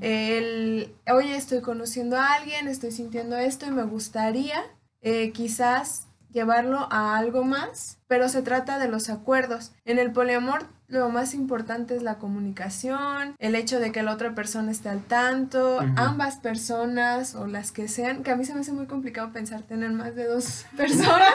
el, 0.00 0.94
oye, 1.12 1.36
estoy 1.36 1.60
conociendo 1.60 2.16
a 2.16 2.34
alguien, 2.34 2.68
estoy 2.68 2.90
sintiendo 2.90 3.36
esto 3.36 3.66
y 3.66 3.70
me 3.70 3.84
gustaría 3.84 4.62
eh, 5.02 5.32
quizás 5.32 6.06
llevarlo 6.34 6.88
a 6.90 7.16
algo 7.16 7.44
más, 7.44 7.98
pero 8.08 8.28
se 8.28 8.42
trata 8.42 8.78
de 8.78 8.88
los 8.88 9.08
acuerdos. 9.08 9.72
En 9.84 9.98
el 9.98 10.12
poliamor 10.12 10.66
lo 10.88 11.08
más 11.08 11.32
importante 11.32 11.96
es 11.96 12.02
la 12.02 12.16
comunicación, 12.16 13.34
el 13.38 13.54
hecho 13.54 13.80
de 13.80 13.90
que 13.90 14.02
la 14.02 14.12
otra 14.12 14.34
persona 14.34 14.70
esté 14.70 14.90
al 14.90 15.02
tanto, 15.02 15.80
ambas 15.96 16.36
personas 16.36 17.34
o 17.34 17.46
las 17.46 17.72
que 17.72 17.88
sean, 17.88 18.22
que 18.22 18.30
a 18.30 18.36
mí 18.36 18.44
se 18.44 18.54
me 18.54 18.60
hace 18.60 18.72
muy 18.72 18.86
complicado 18.86 19.32
pensar 19.32 19.62
tener 19.62 19.90
más 19.92 20.14
de 20.14 20.26
dos 20.26 20.66
personas. 20.76 21.32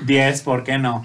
Diez, 0.00 0.42
¿por 0.42 0.62
qué 0.62 0.78
no? 0.78 1.04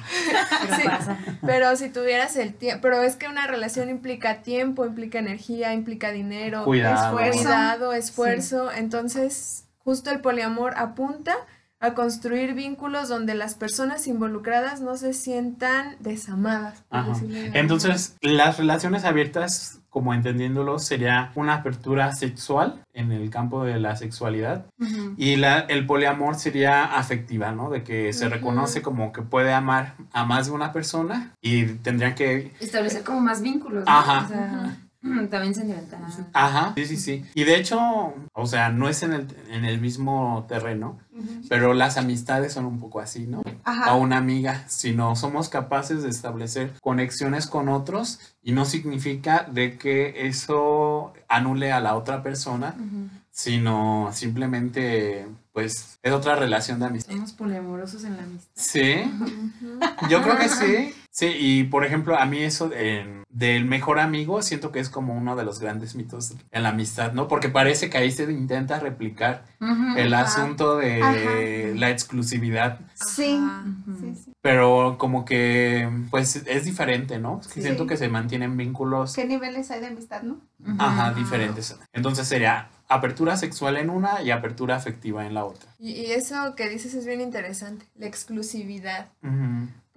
Pero, 0.78 1.18
pero 1.46 1.76
si 1.76 1.90
tuvieras 1.90 2.36
el 2.36 2.54
tiempo, 2.54 2.82
pero 2.82 3.02
es 3.02 3.16
que 3.16 3.28
una 3.28 3.48
relación 3.48 3.90
implica 3.90 4.42
tiempo, 4.42 4.86
implica 4.86 5.20
energía, 5.20 5.74
implica 5.74 6.12
dinero, 6.12 6.66
cuidado, 6.66 7.18
esfuerzo, 7.20 7.44
cuidado, 7.44 7.94
esfuerzo. 7.94 8.72
entonces 8.72 9.66
justo 9.84 10.12
el 10.12 10.20
poliamor 10.20 10.74
apunta 10.78 11.36
a 11.80 11.94
construir 11.94 12.54
vínculos 12.54 13.08
donde 13.08 13.36
las 13.36 13.56
personas 13.56 14.08
involucradas 14.08 14.82
no 14.82 14.98
se 14.98 15.14
sientan 15.14 15.96
desamadas. 16.00 16.84
Entonces, 17.54 18.18
las 18.22 18.58
relaciones 18.58 19.06
abiertas, 19.06 19.80
como 19.90 20.14
entendiéndolo, 20.14 20.80
sería 20.80 21.32
una 21.36 21.56
apertura 21.56 22.14
sexual 22.14 22.84
en 22.94 23.12
el 23.12 23.30
campo 23.30 23.64
de 23.64 23.80
la 23.80 23.96
sexualidad 23.96 24.66
y 25.18 25.38
la, 25.38 25.60
el 25.60 25.86
poliamor 25.86 26.36
sería 26.36 26.84
afectiva, 26.84 27.54
¿no? 27.54 27.70
De 27.70 27.84
que 27.84 28.12
se 28.12 28.28
reconoce 28.28 28.82
como 28.82 29.14
que 29.14 29.22
puede 29.22 29.54
amar 29.54 29.96
a 30.12 30.26
más 30.26 30.48
de 30.48 30.54
una 30.54 30.74
persona 30.74 31.34
y 31.42 31.66
tendrían 31.66 32.16
que... 32.16 32.52
Establecer 32.60 33.04
como 33.04 33.22
más 33.22 33.42
vínculos. 33.42 33.86
¿no? 33.86 33.92
Ajá. 33.92 34.78
También 35.30 35.56
sentimental. 35.56 36.00
Ajá, 36.34 36.74
sí, 36.76 36.86
sí, 36.86 36.98
sí. 36.98 37.26
Y 37.34 37.46
de 37.46 37.56
hecho, 37.56 37.80
o 38.34 38.46
sea, 38.46 38.70
no 38.70 38.90
es 38.90 39.02
en 39.04 39.14
el, 39.14 39.28
en 39.50 39.64
el 39.66 39.80
mismo 39.80 40.46
terreno, 40.50 41.00
pero 41.48 41.74
las 41.74 41.98
amistades 41.98 42.54
son 42.54 42.66
un 42.66 42.80
poco 42.80 43.00
así, 43.00 43.26
¿no? 43.28 43.42
A 43.64 43.96
una 43.96 44.18
amiga, 44.18 44.64
si 44.68 44.94
no 44.94 45.16
somos 45.16 45.50
capaces 45.50 46.04
de 46.04 46.10
establecer 46.10 46.74
conexiones 46.82 47.48
con 47.48 47.70
otros 47.70 48.20
y 48.42 48.52
no 48.52 48.66
significa 48.66 49.48
de 49.50 49.78
que 49.78 50.28
eso 50.28 51.14
anule 51.28 51.72
a 51.72 51.80
la 51.80 51.96
otra 51.96 52.24
persona, 52.24 52.76
sino 53.32 54.10
simplemente, 54.12 55.28
pues, 55.60 56.00
es 56.02 56.14
otra 56.14 56.38
relación 56.38 56.80
de 56.80 56.86
amistad. 56.86 57.12
Somos 57.12 57.34
poliamorosos 57.34 58.06
en 58.06 58.16
la 58.16 58.24
amistad. 58.24 58.50
Sí, 58.56 58.96
yo 60.10 60.22
creo 60.22 60.38
que 60.38 60.48
sí. 60.48 60.96
Sí, 61.12 61.36
y 61.38 61.64
por 61.66 61.84
ejemplo, 61.84 62.18
a 62.18 62.26
mí 62.26 62.38
eso 62.38 62.70
del 62.70 63.66
mejor 63.66 64.00
amigo 64.00 64.42
siento 64.42 64.72
que 64.72 64.80
es 64.80 64.90
como 64.90 65.18
uno 65.18 65.36
de 65.36 65.44
los 65.44 65.60
grandes 65.60 65.96
mitos 65.96 66.34
en 66.52 66.64
la 66.64 66.70
amistad, 66.70 67.12
¿no? 67.12 67.28
Porque 67.28 67.50
parece 67.50 67.90
que 67.90 67.98
ahí 67.98 68.10
se 68.10 68.32
intenta 68.32 68.80
replicar 68.80 69.44
el 69.98 70.14
asunto 70.14 70.78
de 70.78 71.74
la 71.76 71.90
exclusividad. 71.90 72.80
Sí. 72.94 73.38
sí, 74.00 74.16
sí. 74.16 74.32
Pero 74.42 74.96
como 74.98 75.26
que, 75.26 75.90
pues 76.10 76.38
es 76.38 76.64
diferente, 76.64 77.20
¿no? 77.20 77.42
Siento 77.44 77.86
que 77.86 77.98
se 77.98 78.08
mantienen 78.08 78.56
vínculos. 78.56 79.14
¿Qué 79.14 79.26
niveles 79.26 79.72
hay 79.72 79.82
de 79.82 79.88
amistad, 79.88 80.22
no? 80.22 80.40
Ajá, 80.78 81.14
diferentes. 81.14 81.78
Entonces 81.92 82.30
sería 82.30 82.70
apertura 82.90 83.38
sexual 83.38 83.78
en 83.78 83.90
una 83.90 84.22
y 84.22 84.32
apertura 84.32 84.76
afectiva 84.76 85.26
en 85.26 85.34
la 85.34 85.46
otra. 85.46 85.74
Y, 85.80 86.12
eso 86.12 86.56
que 86.56 86.68
dices 86.68 86.94
es 86.94 87.06
bien 87.06 87.22
interesante, 87.22 87.86
la 87.96 88.08
exclusividad 88.08 89.08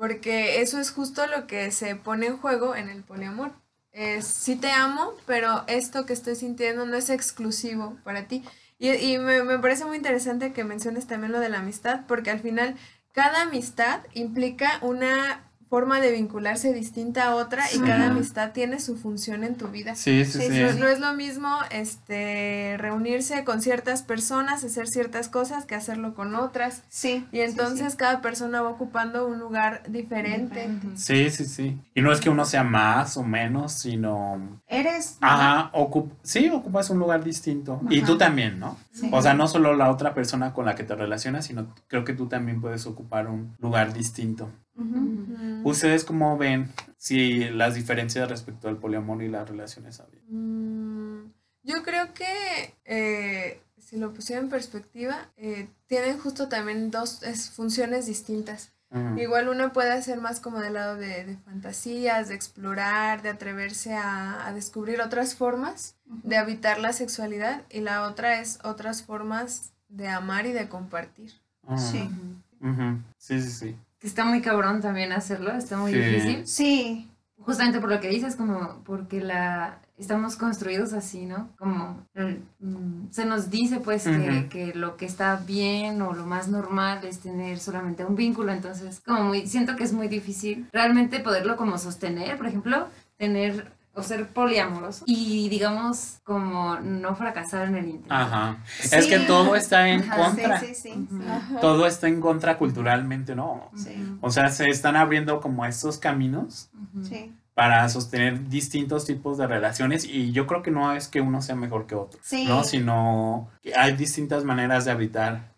porque 0.02 0.60
eso 0.60 0.80
es 0.80 0.90
justo 0.90 1.28
lo 1.28 1.46
que 1.46 1.70
se 1.70 1.94
pone 1.94 2.26
en 2.26 2.36
juego 2.36 2.74
en 2.74 2.88
el 2.88 3.04
poliamor. 3.04 3.52
Es, 3.92 4.26
sí 4.26 4.56
te 4.56 4.72
amo, 4.72 5.12
pero 5.26 5.62
esto 5.68 6.06
que 6.06 6.12
estoy 6.12 6.34
sintiendo 6.34 6.86
no 6.86 6.96
es 6.96 7.08
exclusivo 7.08 7.96
para 8.02 8.24
ti. 8.24 8.42
Y, 8.80 8.90
y 8.90 9.18
me, 9.18 9.44
me 9.44 9.60
parece 9.60 9.84
muy 9.84 9.96
interesante 9.96 10.52
que 10.52 10.64
menciones 10.64 11.06
también 11.06 11.30
lo 11.30 11.38
de 11.38 11.50
la 11.50 11.60
amistad, 11.60 12.00
porque 12.08 12.32
al 12.32 12.40
final 12.40 12.74
cada 13.12 13.42
amistad 13.42 14.00
implica 14.12 14.80
una 14.80 15.51
forma 15.72 16.02
de 16.02 16.12
vincularse 16.12 16.74
distinta 16.74 17.28
a 17.28 17.34
otra 17.34 17.64
y 17.74 17.78
cada 17.78 18.08
amistad 18.08 18.52
tiene 18.52 18.78
su 18.78 18.98
función 18.98 19.42
en 19.42 19.54
tu 19.54 19.68
vida. 19.68 19.94
Sí, 19.94 20.26
sí, 20.26 20.38
sí. 20.38 20.78
No, 20.78 20.86
es 20.86 21.00
lo 21.00 21.14
mismo 21.14 21.48
este 21.70 22.76
reunirse 22.76 23.42
con 23.44 23.62
ciertas 23.62 24.02
personas, 24.02 24.64
hacer 24.64 24.86
ciertas 24.86 25.30
cosas 25.30 25.64
que 25.64 25.74
hacerlo 25.74 26.12
con 26.12 26.34
otras. 26.34 26.82
Sí. 26.90 27.26
Y 27.32 27.40
entonces 27.40 27.96
cada 27.96 28.20
persona 28.20 28.60
va 28.60 28.68
ocupando 28.68 29.26
un 29.26 29.38
lugar 29.38 29.82
diferente. 29.88 30.68
Sí, 30.94 31.30
sí, 31.30 31.46
sí. 31.46 31.80
Y 31.94 32.02
no 32.02 32.12
es 32.12 32.20
que 32.20 32.28
uno 32.28 32.44
sea 32.44 32.64
más 32.64 33.16
o 33.16 33.22
menos, 33.22 33.72
sino 33.72 34.60
eres 34.66 35.16
Ajá, 35.22 35.70
ocup 35.72 36.12
sí, 36.22 36.50
ocupas 36.50 36.90
un 36.90 36.98
lugar 36.98 37.24
distinto. 37.24 37.80
Y 37.88 38.02
tú 38.02 38.18
también, 38.18 38.60
¿no? 38.60 38.76
O 39.10 39.22
sea, 39.22 39.32
no 39.32 39.48
solo 39.48 39.74
la 39.74 39.90
otra 39.90 40.12
persona 40.12 40.52
con 40.52 40.66
la 40.66 40.74
que 40.74 40.84
te 40.84 40.94
relacionas, 40.94 41.46
sino 41.46 41.74
creo 41.88 42.04
que 42.04 42.12
tú 42.12 42.26
también 42.26 42.60
puedes 42.60 42.84
ocupar 42.84 43.26
un 43.26 43.56
lugar 43.58 43.94
distinto. 43.94 44.50
¿Ustedes 45.64 46.04
cómo 46.04 46.36
ven 46.36 46.72
si 46.96 47.44
las 47.50 47.74
diferencias 47.74 48.28
respecto 48.28 48.68
al 48.68 48.78
poliamor 48.78 49.22
y 49.22 49.28
las 49.28 49.48
relaciones 49.48 50.00
abiertas? 50.00 50.30
Mm, 50.30 51.24
yo 51.62 51.82
creo 51.82 52.12
que 52.14 52.74
eh, 52.84 53.60
si 53.78 53.96
lo 53.96 54.12
pusiera 54.12 54.40
en 54.40 54.48
perspectiva, 54.48 55.28
eh, 55.36 55.68
tienen 55.86 56.18
justo 56.18 56.48
también 56.48 56.90
dos 56.90 57.20
funciones 57.54 58.06
distintas. 58.06 58.72
Igual 59.16 59.48
uno 59.48 59.72
puede 59.72 60.02
ser 60.02 60.20
más 60.20 60.38
como 60.38 60.60
del 60.60 60.74
lado 60.74 60.96
de, 60.96 61.38
fantasías, 61.46 62.28
de 62.28 62.34
explorar, 62.34 63.22
de 63.22 63.30
atreverse 63.30 63.94
a, 63.94 64.52
descubrir 64.54 65.00
otras 65.00 65.34
formas 65.34 65.96
de 66.04 66.36
habitar 66.36 66.78
la 66.78 66.92
sexualidad 66.92 67.62
y 67.70 67.80
la 67.80 68.02
otra 68.02 68.40
es 68.40 68.58
otras 68.64 69.02
formas 69.02 69.72
de 69.88 70.08
amar 70.08 70.44
y 70.44 70.52
de 70.52 70.68
compartir. 70.68 71.32
Sí. 71.78 72.06
Sí, 73.16 73.40
sí, 73.40 73.50
sí 73.50 73.76
está 74.02 74.24
muy 74.24 74.40
cabrón 74.40 74.80
también 74.80 75.12
hacerlo, 75.12 75.52
está 75.52 75.76
muy 75.76 75.92
difícil. 75.92 76.46
Sí. 76.46 77.08
Justamente 77.38 77.80
por 77.80 77.90
lo 77.90 78.00
que 78.00 78.08
dices, 78.08 78.36
como 78.36 78.82
porque 78.84 79.20
la 79.20 79.78
estamos 79.98 80.36
construidos 80.36 80.92
así, 80.92 81.26
¿no? 81.26 81.48
Como 81.58 82.04
mm, 82.14 83.10
se 83.10 83.24
nos 83.24 83.50
dice 83.50 83.80
pues 83.80 84.04
que, 84.04 84.48
que, 84.50 84.74
lo 84.74 84.96
que 84.96 85.06
está 85.06 85.36
bien 85.36 86.02
o 86.02 86.12
lo 86.12 86.26
más 86.26 86.48
normal 86.48 87.04
es 87.04 87.20
tener 87.20 87.58
solamente 87.58 88.04
un 88.04 88.16
vínculo, 88.16 88.52
entonces 88.52 89.00
como 89.04 89.24
muy, 89.24 89.46
siento 89.46 89.76
que 89.76 89.84
es 89.84 89.92
muy 89.92 90.08
difícil 90.08 90.66
realmente 90.72 91.20
poderlo 91.20 91.56
como 91.56 91.78
sostener, 91.78 92.36
por 92.36 92.46
ejemplo, 92.46 92.88
tener 93.16 93.72
o 93.94 94.02
ser 94.02 94.28
poliamoroso 94.28 95.04
y 95.06 95.48
digamos 95.48 96.20
como 96.24 96.76
no 96.76 97.14
fracasar 97.14 97.68
en 97.68 97.76
el 97.76 97.88
intento. 97.88 98.14
Ajá. 98.14 98.58
Es 98.90 99.06
que 99.06 99.18
todo 99.20 99.54
está 99.54 99.88
en 99.88 100.08
contra. 100.08 100.60
Sí, 100.60 100.74
sí, 100.74 100.74
sí. 100.74 101.08
Todo 101.60 101.86
está 101.86 102.08
en 102.08 102.20
contra 102.20 102.56
culturalmente, 102.56 103.34
¿no? 103.34 103.70
Sí. 103.76 104.16
O 104.20 104.30
sea, 104.30 104.50
se 104.50 104.68
están 104.68 104.96
abriendo 104.96 105.40
como 105.40 105.66
estos 105.66 105.98
caminos 105.98 106.70
para 107.54 107.86
sostener 107.90 108.48
distintos 108.48 109.04
tipos 109.04 109.36
de 109.36 109.46
relaciones 109.46 110.06
y 110.06 110.32
yo 110.32 110.46
creo 110.46 110.62
que 110.62 110.70
no 110.70 110.92
es 110.92 111.08
que 111.08 111.20
uno 111.20 111.42
sea 111.42 111.54
mejor 111.54 111.86
que 111.86 111.94
otro, 111.94 112.18
¿no? 112.46 112.64
Sino 112.64 113.50
que 113.62 113.74
hay 113.74 113.94
distintas 113.94 114.44
maneras 114.44 114.86
de 114.86 114.90
habitar 114.90 115.52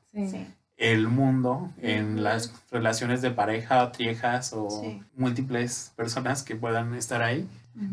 el 0.76 1.06
mundo 1.06 1.70
en 1.80 2.24
las 2.24 2.52
relaciones 2.72 3.22
de 3.22 3.30
pareja, 3.30 3.92
triejas 3.92 4.52
o 4.52 4.68
múltiples 5.14 5.92
personas 5.94 6.42
que 6.42 6.56
puedan 6.56 6.94
estar 6.94 7.22
ahí 7.22 7.48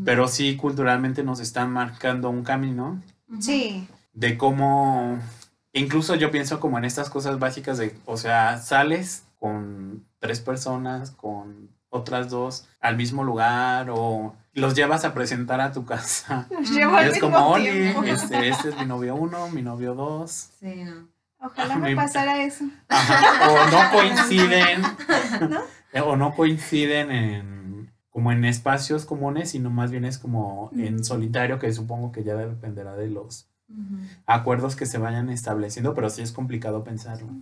pero 0.06 0.28
sí 0.28 0.56
culturalmente 0.56 1.24
nos 1.24 1.40
están 1.40 1.72
marcando 1.72 2.30
un 2.30 2.44
camino. 2.44 3.02
Sí. 3.40 3.88
De 4.14 4.38
cómo, 4.38 5.20
incluso 5.74 6.16
yo 6.16 6.32
pienso 6.32 6.60
como 6.60 6.78
en 6.78 6.86
estas 6.86 7.10
cosas 7.10 7.40
básicas 7.40 7.78
de, 7.78 7.96
o 8.06 8.18
sea, 8.18 8.58
sales 8.58 9.24
con 9.40 10.06
tres 10.20 10.40
personas, 10.40 11.12
con 11.12 11.70
otras 11.90 12.30
dos 12.30 12.68
al 12.80 12.98
mismo 12.98 13.24
lugar 13.24 13.90
o 13.90 14.36
los 14.54 14.76
llevas 14.76 15.06
a 15.06 15.14
presentar 15.14 15.62
a 15.62 15.72
tu 15.72 15.86
casa. 15.86 16.48
es 17.06 17.20
como, 17.20 17.50
Oli, 17.50 17.68
este, 18.06 18.50
este, 18.50 18.70
es 18.70 18.78
mi 18.78 18.86
novio 18.86 19.16
uno, 19.16 19.50
mi 19.50 19.62
novio 19.62 19.94
dos. 19.94 20.52
Sí, 20.60 20.84
no. 20.84 21.10
Ojalá 21.44 21.78
me 21.78 21.96
pasara 21.96 22.44
eso. 22.44 22.66
O 22.66 23.72
no 23.72 23.92
coinciden. 23.92 24.82
O 26.06 26.16
no 26.16 26.34
coinciden 26.36 27.12
en 27.12 27.61
como 28.12 28.32
en 28.32 28.46
espacios 28.46 29.06
comunes, 29.06 29.50
sino 29.50 29.70
más 29.70 29.90
bien 29.90 30.06
es 30.06 30.18
como 30.18 30.70
en 30.76 31.04
solitario, 31.04 31.60
que 31.60 31.72
supongo 31.74 32.12
que 32.12 32.24
ya 32.24 32.36
dependerá 32.36 32.96
de 32.96 33.10
los 33.10 33.50
acuerdos 34.26 34.76
que 34.76 34.86
se 34.86 34.98
vayan 34.98 35.30
estableciendo, 35.30 35.94
pero 35.94 36.10
sí 36.10 36.22
es 36.22 36.34
complicado 36.34 36.84
pensarlo. 36.84 37.34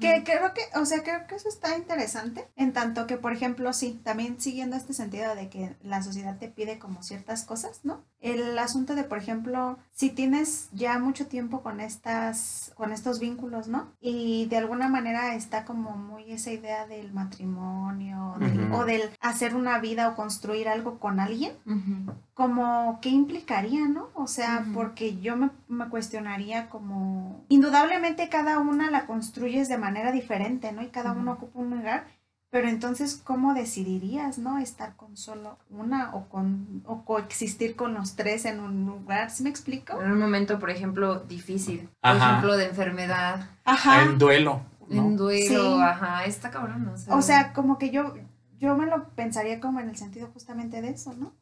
Que 0.00 0.22
creo 0.24 0.54
que, 0.54 0.62
o 0.78 0.84
sea, 0.86 1.02
creo 1.02 1.26
que 1.26 1.34
eso 1.34 1.48
está 1.48 1.76
interesante, 1.76 2.48
en 2.56 2.72
tanto 2.72 3.06
que, 3.06 3.16
por 3.16 3.32
ejemplo, 3.32 3.72
sí, 3.72 4.00
también 4.04 4.40
siguiendo 4.40 4.76
este 4.76 4.92
sentido 4.92 5.34
de 5.34 5.48
que 5.48 5.76
la 5.82 6.02
sociedad 6.02 6.38
te 6.38 6.48
pide 6.48 6.78
como 6.78 7.02
ciertas 7.02 7.44
cosas, 7.44 7.80
¿no? 7.84 8.04
El 8.24 8.58
asunto 8.58 8.94
de, 8.94 9.04
por 9.04 9.18
ejemplo, 9.18 9.78
si 9.92 10.08
tienes 10.08 10.70
ya 10.72 10.98
mucho 10.98 11.26
tiempo 11.26 11.60
con 11.60 11.78
estas, 11.78 12.72
con 12.74 12.90
estos 12.90 13.20
vínculos, 13.20 13.68
¿no? 13.68 13.88
Y 14.00 14.46
de 14.46 14.56
alguna 14.56 14.88
manera 14.88 15.34
está 15.34 15.66
como 15.66 15.90
muy 15.90 16.32
esa 16.32 16.50
idea 16.50 16.86
del 16.86 17.12
matrimonio 17.12 18.36
o 18.72 18.86
del 18.86 19.02
hacer 19.20 19.54
una 19.54 19.78
vida 19.78 20.08
o 20.08 20.16
construir 20.16 20.68
algo 20.70 20.98
con 20.98 21.20
alguien, 21.20 21.52
como 22.32 22.98
qué 23.02 23.10
implicaría, 23.10 23.88
¿no? 23.88 24.08
O 24.14 24.26
sea, 24.26 24.64
porque 24.72 25.18
yo 25.20 25.36
me, 25.36 25.50
me 25.68 25.90
cuestionaría 25.90 26.70
como, 26.70 27.44
indudablemente 27.50 28.30
cada 28.30 28.58
una 28.58 28.90
la 28.90 29.04
construyes 29.04 29.68
de 29.68 29.76
manera 29.76 30.12
diferente, 30.12 30.72
¿no? 30.72 30.82
Y 30.82 30.88
cada 30.88 31.12
uno 31.12 31.32
ocupa 31.32 31.58
un 31.58 31.76
lugar, 31.76 32.06
Pero 32.54 32.68
entonces, 32.68 33.20
¿cómo 33.24 33.52
decidirías, 33.52 34.38
no? 34.38 34.58
Estar 34.58 34.94
con 34.94 35.16
solo 35.16 35.58
una 35.70 36.14
o 36.14 36.28
con 36.28 36.84
o 36.86 37.04
coexistir 37.04 37.74
con 37.74 37.94
los 37.94 38.14
tres 38.14 38.44
en 38.44 38.60
un 38.60 38.86
lugar, 38.86 39.32
¿sí 39.32 39.42
me 39.42 39.50
explico? 39.50 40.00
En 40.00 40.12
un 40.12 40.20
momento, 40.20 40.60
por 40.60 40.70
ejemplo, 40.70 41.18
difícil, 41.18 41.88
por 42.00 42.12
Ajá. 42.12 42.28
ejemplo, 42.28 42.56
de 42.56 42.66
enfermedad, 42.66 43.50
Ajá. 43.64 44.04
En 44.04 44.18
duelo. 44.18 44.60
¿no? 44.88 45.02
en 45.02 45.16
duelo, 45.16 45.76
Sí. 45.78 45.82
ajá, 45.82 46.26
está 46.26 46.52
cabrón, 46.52 46.86
o 46.86 46.96
sea. 46.96 47.16
O 47.16 47.22
sea, 47.22 47.52
como 47.54 47.76
que 47.76 47.90
yo 47.90 48.14
yo 48.60 48.76
me 48.76 48.86
lo 48.86 49.08
pensaría 49.16 49.58
como 49.58 49.80
en 49.80 49.88
el 49.88 49.96
sentido 49.96 50.28
justamente 50.32 50.80
de 50.80 50.90
eso, 50.90 51.12
¿no? 51.14 51.32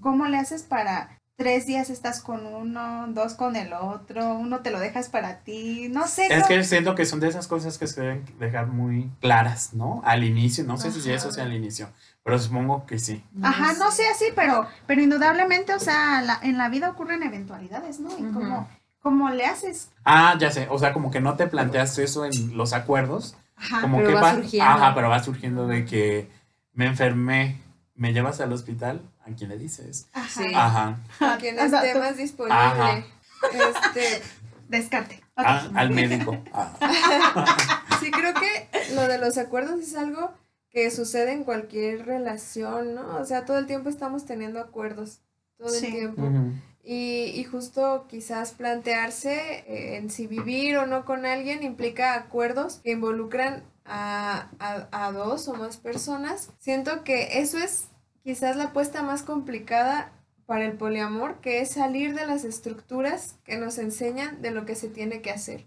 ¿Cómo 0.00 0.26
le 0.26 0.36
haces 0.36 0.62
para 0.62 1.19
tres 1.40 1.64
días 1.66 1.88
estás 1.88 2.20
con 2.20 2.44
uno, 2.44 3.06
dos 3.08 3.32
con 3.32 3.56
el 3.56 3.72
otro, 3.72 4.34
uno 4.34 4.58
te 4.60 4.70
lo 4.70 4.78
dejas 4.78 5.08
para 5.08 5.38
ti, 5.38 5.88
no 5.90 6.06
sé. 6.06 6.26
Es 6.28 6.46
que 6.46 6.62
siento 6.64 6.94
que 6.94 7.06
son 7.06 7.18
de 7.18 7.28
esas 7.28 7.46
cosas 7.48 7.78
que 7.78 7.86
se 7.86 8.02
deben 8.02 8.26
dejar 8.38 8.66
muy 8.66 9.10
claras, 9.22 9.72
¿no? 9.72 10.02
Al 10.04 10.22
inicio, 10.22 10.64
no 10.64 10.76
sé 10.76 10.92
si 10.92 11.10
eso 11.10 11.32
sea 11.32 11.44
al 11.44 11.54
inicio, 11.54 11.88
pero 12.22 12.38
supongo 12.38 12.84
que 12.84 12.98
sí. 12.98 13.24
Ajá, 13.42 13.72
no 13.78 13.90
sé 13.90 14.02
así, 14.08 14.26
pero, 14.36 14.66
pero 14.86 15.00
indudablemente, 15.00 15.72
o 15.74 15.80
sea, 15.80 16.20
la- 16.20 16.40
en 16.42 16.58
la 16.58 16.68
vida 16.68 16.90
ocurren 16.90 17.22
eventualidades, 17.22 18.00
¿no? 18.00 18.10
Y 18.18 18.22
Ujú. 18.24 18.34
cómo, 18.34 18.68
cómo 19.00 19.30
le 19.30 19.46
haces. 19.46 19.88
Ah, 20.04 20.36
ya 20.38 20.50
sé, 20.50 20.68
o 20.70 20.78
sea, 20.78 20.92
como 20.92 21.10
que 21.10 21.22
no 21.22 21.36
te 21.36 21.46
planteas 21.46 21.96
eso 21.98 22.26
en 22.26 22.54
los 22.54 22.74
acuerdos, 22.74 23.34
Ajá. 23.56 23.80
como 23.80 23.96
pero 23.96 24.08
que 24.08 24.14
va 24.16 24.20
va, 24.20 24.34
surgiendo. 24.34 24.70
ajá, 24.70 24.94
pero 24.94 25.08
va 25.08 25.22
surgiendo 25.22 25.66
de 25.66 25.86
que 25.86 26.28
me 26.74 26.84
enfermé, 26.84 27.62
me 28.00 28.14
llevas 28.14 28.40
al 28.40 28.50
hospital, 28.52 29.02
¿a 29.26 29.30
quién 29.36 29.50
le 29.50 29.58
dices? 29.58 30.08
Ajá. 30.14 30.28
Sí. 30.42 30.52
Ajá, 30.54 30.98
A 31.20 31.36
quien 31.36 31.58
O 31.58 31.68
sea, 31.68 31.80
esté 31.80 31.92
tú- 31.92 31.98
más 31.98 32.16
disponible. 32.16 32.56
Ajá. 32.58 33.04
Este, 33.52 34.22
Descarte. 34.68 35.16
Ok. 35.36 35.44
a- 35.46 35.70
al 35.74 35.90
médico. 35.90 36.36
Ah. 36.52 36.72
sí, 38.00 38.10
creo 38.10 38.32
que 38.34 38.94
lo 38.94 39.06
de 39.06 39.18
los 39.18 39.36
acuerdos 39.38 39.80
es 39.80 39.96
algo 39.96 40.32
que 40.70 40.90
sucede 40.90 41.32
en 41.32 41.44
cualquier 41.44 42.06
relación, 42.06 42.94
¿no? 42.94 43.16
O 43.18 43.24
sea, 43.24 43.44
todo 43.44 43.58
el 43.58 43.66
tiempo 43.66 43.88
estamos 43.90 44.24
teniendo 44.24 44.60
acuerdos, 44.60 45.20
todo 45.58 45.68
Sí. 45.68 45.86
el 45.86 45.92
tiempo. 45.92 46.22
Y, 46.82 47.32
y 47.34 47.44
justo 47.44 48.06
quizás 48.08 48.52
plantearse 48.52 49.64
eh, 49.66 49.96
en 49.98 50.08
si 50.10 50.26
vivir 50.26 50.78
o 50.78 50.86
no 50.86 51.04
con 51.04 51.26
alguien 51.26 51.62
implica 51.62 52.14
acuerdos 52.14 52.80
que 52.82 52.92
involucran 52.92 53.62
a, 53.84 54.46
a, 54.58 55.06
a 55.06 55.12
dos 55.12 55.48
o 55.48 55.54
más 55.54 55.76
personas. 55.76 56.50
Siento 56.58 57.02
que 57.04 57.40
eso 57.40 57.58
es 57.58 57.88
quizás 58.22 58.56
la 58.56 58.64
apuesta 58.64 59.02
más 59.02 59.22
complicada 59.22 60.12
para 60.46 60.64
el 60.64 60.72
poliamor, 60.72 61.40
que 61.40 61.60
es 61.60 61.70
salir 61.72 62.14
de 62.14 62.26
las 62.26 62.44
estructuras 62.44 63.36
que 63.44 63.56
nos 63.56 63.78
enseñan 63.78 64.42
de 64.42 64.50
lo 64.50 64.66
que 64.66 64.74
se 64.74 64.88
tiene 64.88 65.20
que 65.22 65.30
hacer. 65.30 65.64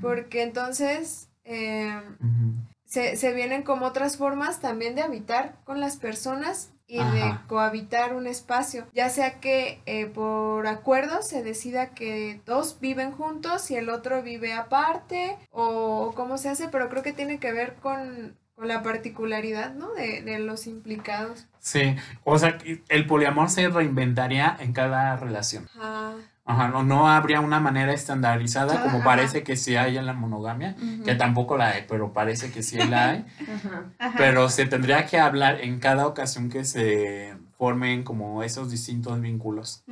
Porque 0.00 0.42
entonces 0.42 1.28
eh, 1.44 2.00
Ujú. 2.20 2.54
se, 2.86 3.16
se 3.16 3.32
vienen 3.34 3.62
como 3.62 3.86
otras 3.86 4.16
formas 4.16 4.60
también 4.60 4.94
de 4.94 5.02
habitar 5.02 5.56
con 5.64 5.80
las 5.80 5.96
personas 5.96 6.70
y 6.90 6.96
de 6.96 7.34
cohabitar 7.48 8.14
un 8.14 8.26
espacio, 8.26 8.86
ya 8.94 9.10
sea 9.10 9.40
que 9.40 9.82
eh, 9.84 10.06
por 10.06 10.66
acuerdo 10.66 11.20
se 11.20 11.42
decida 11.42 11.90
que 11.90 12.40
dos 12.46 12.80
viven 12.80 13.12
juntos 13.12 13.70
y 13.70 13.76
el 13.76 13.90
otro 13.90 14.22
vive 14.22 14.54
aparte 14.54 15.36
o 15.50 16.12
cómo 16.16 16.38
se 16.38 16.48
hace, 16.48 16.68
pero 16.68 16.88
creo 16.88 17.02
que 17.02 17.12
tiene 17.12 17.38
que 17.38 17.52
ver 17.52 17.74
con, 17.74 18.38
con 18.54 18.68
la 18.68 18.82
particularidad, 18.82 19.74
¿no? 19.74 19.92
De, 19.92 20.22
de 20.22 20.38
los 20.38 20.66
implicados. 20.66 21.46
Sí, 21.68 21.96
o 22.24 22.38
sea, 22.38 22.56
que 22.56 22.82
el 22.88 23.06
poliamor 23.06 23.50
se 23.50 23.68
reinventaría 23.68 24.56
en 24.58 24.72
cada 24.72 25.16
relación. 25.16 25.68
Ajá. 25.78 26.14
Ajá, 26.46 26.68
no, 26.68 26.82
no 26.82 27.10
habría 27.10 27.40
una 27.40 27.60
manera 27.60 27.92
estandarizada 27.92 28.82
como 28.82 28.98
Ajá. 28.98 29.04
parece 29.04 29.42
que 29.42 29.54
sí 29.54 29.76
hay 29.76 29.98
en 29.98 30.06
la 30.06 30.14
monogamia, 30.14 30.76
que 31.04 31.14
tampoco 31.14 31.58
la 31.58 31.72
hay, 31.72 31.84
pero 31.86 32.14
parece 32.14 32.50
que 32.50 32.62
sí 32.62 32.78
la 32.78 33.10
hay. 33.10 33.26
Ajá. 33.54 33.84
Ajá. 33.98 34.14
Pero 34.16 34.48
se 34.48 34.64
tendría 34.64 35.04
que 35.04 35.18
hablar 35.18 35.60
en 35.60 35.78
cada 35.78 36.06
ocasión 36.06 36.48
que 36.48 36.64
se 36.64 37.36
formen 37.58 38.02
como 38.02 38.42
esos 38.42 38.70
distintos 38.70 39.20
vínculos, 39.20 39.84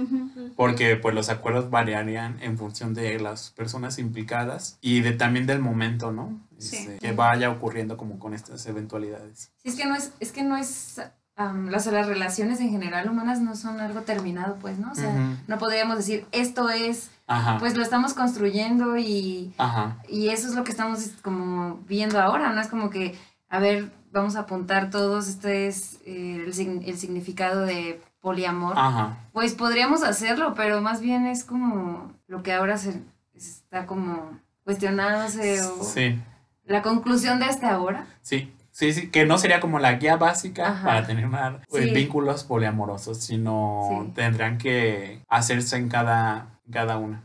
porque 0.56 0.96
pues 0.96 1.14
los 1.14 1.28
acuerdos 1.28 1.68
variarían 1.68 2.38
en 2.40 2.56
función 2.56 2.94
de 2.94 3.20
las 3.20 3.50
personas 3.50 3.98
implicadas 3.98 4.78
y 4.80 5.00
de 5.00 5.12
también 5.12 5.44
del 5.46 5.58
momento, 5.58 6.10
¿no? 6.10 6.40
Sí. 6.56 6.76
Este, 6.76 6.98
que 6.98 7.12
vaya 7.12 7.50
ocurriendo 7.50 7.98
como 7.98 8.18
con 8.18 8.32
estas 8.32 8.64
eventualidades. 8.64 9.50
Sí, 9.62 9.68
es 9.68 9.74
que 9.74 9.84
no 9.84 9.94
es, 9.94 10.12
es 10.20 10.32
que 10.32 10.42
no 10.42 10.56
es, 10.56 11.02
am, 11.36 11.68
las, 11.68 11.86
las 11.86 12.06
relaciones 12.06 12.60
en 12.60 12.70
general 12.70 13.08
humanas 13.08 13.40
no 13.40 13.54
son 13.56 13.80
algo 13.80 14.00
terminado, 14.02 14.56
pues, 14.60 14.78
¿no? 14.78 14.90
O 14.92 14.94
sea, 14.94 15.12
no 15.46 15.58
podríamos 15.58 15.96
decir, 15.98 16.26
esto 16.32 16.68
es, 16.70 17.10
Ajá. 17.26 17.58
pues 17.58 17.76
lo 17.76 17.82
estamos 17.82 18.14
construyendo 18.14 18.96
y, 18.96 19.52
Ajá. 19.58 19.96
y 20.08 20.28
eso 20.28 20.48
es 20.48 20.54
lo 20.54 20.64
que 20.64 20.70
estamos 20.72 21.10
como 21.22 21.76
viendo 21.86 22.20
ahora, 22.20 22.52
¿no? 22.52 22.60
Es 22.60 22.68
como 22.68 22.90
que, 22.90 23.16
a 23.48 23.58
ver, 23.58 23.90
vamos 24.12 24.36
a 24.36 24.40
apuntar 24.40 24.90
todos, 24.90 25.28
este 25.28 25.66
es 25.68 25.98
eh, 26.06 26.44
el 26.46 26.96
significado 26.98 27.62
de 27.66 28.00
poliamor. 28.20 28.74
Ajá. 28.76 29.18
Pues 29.32 29.54
podríamos 29.54 30.02
hacerlo, 30.02 30.54
pero 30.54 30.80
más 30.80 31.00
bien 31.00 31.26
es 31.26 31.44
como 31.44 32.10
lo 32.26 32.42
que 32.42 32.52
ahora 32.52 32.78
se 32.78 33.02
está 33.34 33.86
como 33.86 34.30
cuestionándose 34.64 35.60
o 35.62 35.84
Sí. 35.84 36.18
la 36.64 36.82
conclusión 36.82 37.38
de 37.38 37.46
este 37.46 37.66
ahora. 37.66 38.06
Sí, 38.22 38.52
sí, 38.76 38.92
sí, 38.92 39.08
que 39.10 39.24
no 39.24 39.38
sería 39.38 39.58
como 39.60 39.78
la 39.78 39.94
guía 39.94 40.16
básica 40.16 40.68
Ajá. 40.68 40.84
para 40.86 41.06
tener 41.06 41.26
una- 41.26 41.62
pues, 41.70 41.84
Sí. 41.84 41.90
vínculos 41.94 42.44
poliamorosos, 42.44 43.18
sino 43.18 43.88
Sí. 44.04 44.12
tendrán 44.14 44.58
que 44.58 45.22
hacerse 45.28 45.76
en 45.76 45.88
cada, 45.88 46.58
cada 46.70 46.98
una. 46.98 47.22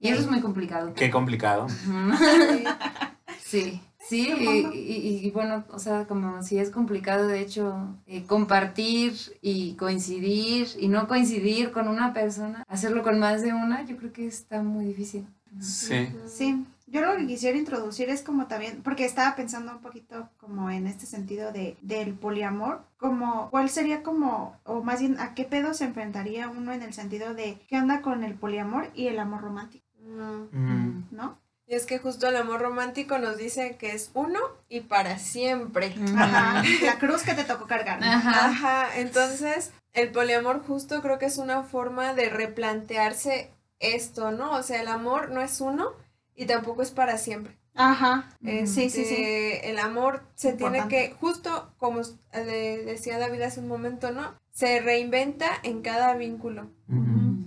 Y 0.00 0.08
eso 0.08 0.20
es 0.20 0.28
muy 0.30 0.40
complicado. 0.40 0.92
Qué 0.94 1.10
complicado. 1.10 1.66
Sí. 3.44 3.80
Sí, 4.08 4.32
sí, 4.38 4.68
y, 4.74 4.78
y- 4.78 5.26
y 5.26 5.30
bueno, 5.32 5.64
o 5.70 5.78
sea, 5.78 6.06
como 6.06 6.42
si 6.42 6.58
es 6.58 6.70
complicado, 6.70 7.26
de 7.28 7.40
hecho, 7.40 7.94
eh, 8.06 8.24
compartir 8.24 9.12
y 9.42 9.74
coincidir 9.74 10.66
y 10.78 10.88
no 10.88 11.06
coincidir 11.08 11.72
con 11.72 11.88
una 11.88 12.12
persona, 12.14 12.64
hacerlo 12.68 13.02
con 13.02 13.18
más 13.18 13.42
de 13.42 13.52
una, 13.52 13.84
yo 13.84 13.96
creo 13.98 14.12
que 14.12 14.26
está 14.26 14.62
muy 14.62 14.86
difícil. 14.86 15.26
Sí. 15.60 16.08
Sí, 16.26 16.64
yo 16.90 17.02
lo 17.02 17.16
que 17.16 17.26
quisiera 17.26 17.58
introducir 17.58 18.08
es 18.10 18.22
como 18.22 18.46
también, 18.46 18.82
porque 18.82 19.04
estaba 19.04 19.36
pensando 19.36 19.72
un 19.72 19.80
poquito 19.80 20.28
como 20.38 20.70
en 20.70 20.86
este 20.86 21.06
sentido 21.06 21.52
de, 21.52 21.76
del 21.82 22.14
poliamor, 22.14 22.82
como 22.96 23.50
cuál 23.50 23.68
sería 23.68 24.02
como, 24.02 24.58
o 24.64 24.82
más 24.82 25.00
bien 25.00 25.18
a 25.20 25.34
qué 25.34 25.44
pedo 25.44 25.74
se 25.74 25.84
enfrentaría 25.84 26.48
uno 26.48 26.72
en 26.72 26.82
el 26.82 26.94
sentido 26.94 27.34
de 27.34 27.60
qué 27.68 27.78
onda 27.78 28.00
con 28.00 28.24
el 28.24 28.34
poliamor 28.34 28.90
y 28.94 29.08
el 29.08 29.18
amor 29.18 29.42
romántico, 29.42 29.86
No. 30.00 30.48
Mm. 30.52 31.08
¿no? 31.10 31.38
Y 31.66 31.74
es 31.74 31.84
que 31.84 31.98
justo 31.98 32.26
el 32.26 32.36
amor 32.36 32.62
romántico 32.62 33.18
nos 33.18 33.36
dice 33.36 33.76
que 33.76 33.92
es 33.92 34.10
uno 34.14 34.38
y 34.70 34.80
para 34.80 35.18
siempre. 35.18 35.94
Ajá, 36.16 36.62
la 36.82 36.98
cruz 36.98 37.22
que 37.22 37.34
te 37.34 37.44
tocó 37.44 37.66
cargar. 37.66 38.02
Ajá, 38.02 38.98
entonces 38.98 39.72
el 39.92 40.10
poliamor 40.10 40.64
justo 40.66 41.02
creo 41.02 41.18
que 41.18 41.26
es 41.26 41.36
una 41.36 41.64
forma 41.64 42.14
de 42.14 42.30
replantearse 42.30 43.50
esto, 43.80 44.30
¿no? 44.30 44.52
O 44.52 44.62
sea, 44.62 44.80
el 44.80 44.88
amor 44.88 45.30
no 45.30 45.42
es 45.42 45.60
uno 45.60 45.92
y 46.38 46.46
tampoco 46.46 46.82
es 46.82 46.90
para 46.92 47.18
siempre. 47.18 47.58
Ajá, 47.74 48.30
Ujú. 48.42 48.66
sí, 48.66 48.90
sí, 48.90 49.04
sí. 49.04 49.14
Este, 49.14 49.70
El 49.70 49.78
amor 49.78 50.22
se 50.34 50.52
tiene 50.52 50.88
que, 50.88 51.12
justo 51.20 51.72
como 51.78 52.00
le 52.32 52.84
decía 52.84 53.18
David 53.18 53.42
hace 53.42 53.60
un 53.60 53.68
momento, 53.68 54.12
¿no? 54.12 54.34
Se 54.50 54.80
reinventa 54.80 55.48
en 55.62 55.82
cada 55.82 56.14
vínculo. 56.14 56.70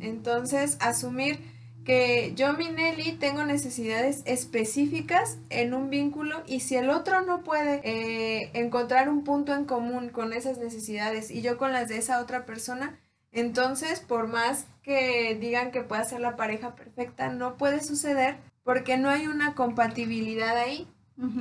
Entonces, 0.01 0.77
asumir 0.79 1.39
que 1.85 2.33
yo, 2.35 2.53
Minelli, 2.53 3.13
tengo 3.13 3.43
necesidades 3.43 4.21
específicas 4.25 5.37
en 5.49 5.73
un 5.73 5.89
vínculo 5.89 6.43
y 6.45 6.59
si 6.59 6.75
el 6.75 6.89
otro 6.89 7.21
no 7.21 7.43
puede 7.43 7.81
eh, 7.83 8.51
encontrar 8.53 9.09
un 9.09 9.23
punto 9.23 9.53
en 9.55 9.65
común 9.65 10.09
con 10.09 10.33
esas 10.33 10.57
necesidades 10.59 11.31
y 11.31 11.41
yo 11.41 11.57
con 11.57 11.71
las 11.73 11.87
de 11.89 11.97
esa 11.97 12.21
otra 12.21 12.45
persona, 12.45 12.99
entonces, 13.31 14.01
por 14.01 14.27
más 14.27 14.65
que 14.83 15.37
digan 15.39 15.71
que 15.71 15.81
pueda 15.81 16.03
ser 16.03 16.19
la 16.19 16.35
pareja 16.35 16.75
perfecta, 16.75 17.29
no 17.29 17.55
puede 17.57 17.81
suceder 17.81 18.37
porque 18.63 18.97
no 18.97 19.09
hay 19.09 19.27
una 19.27 19.53
compatibilidad 19.55 20.57
ahí. 20.57 20.87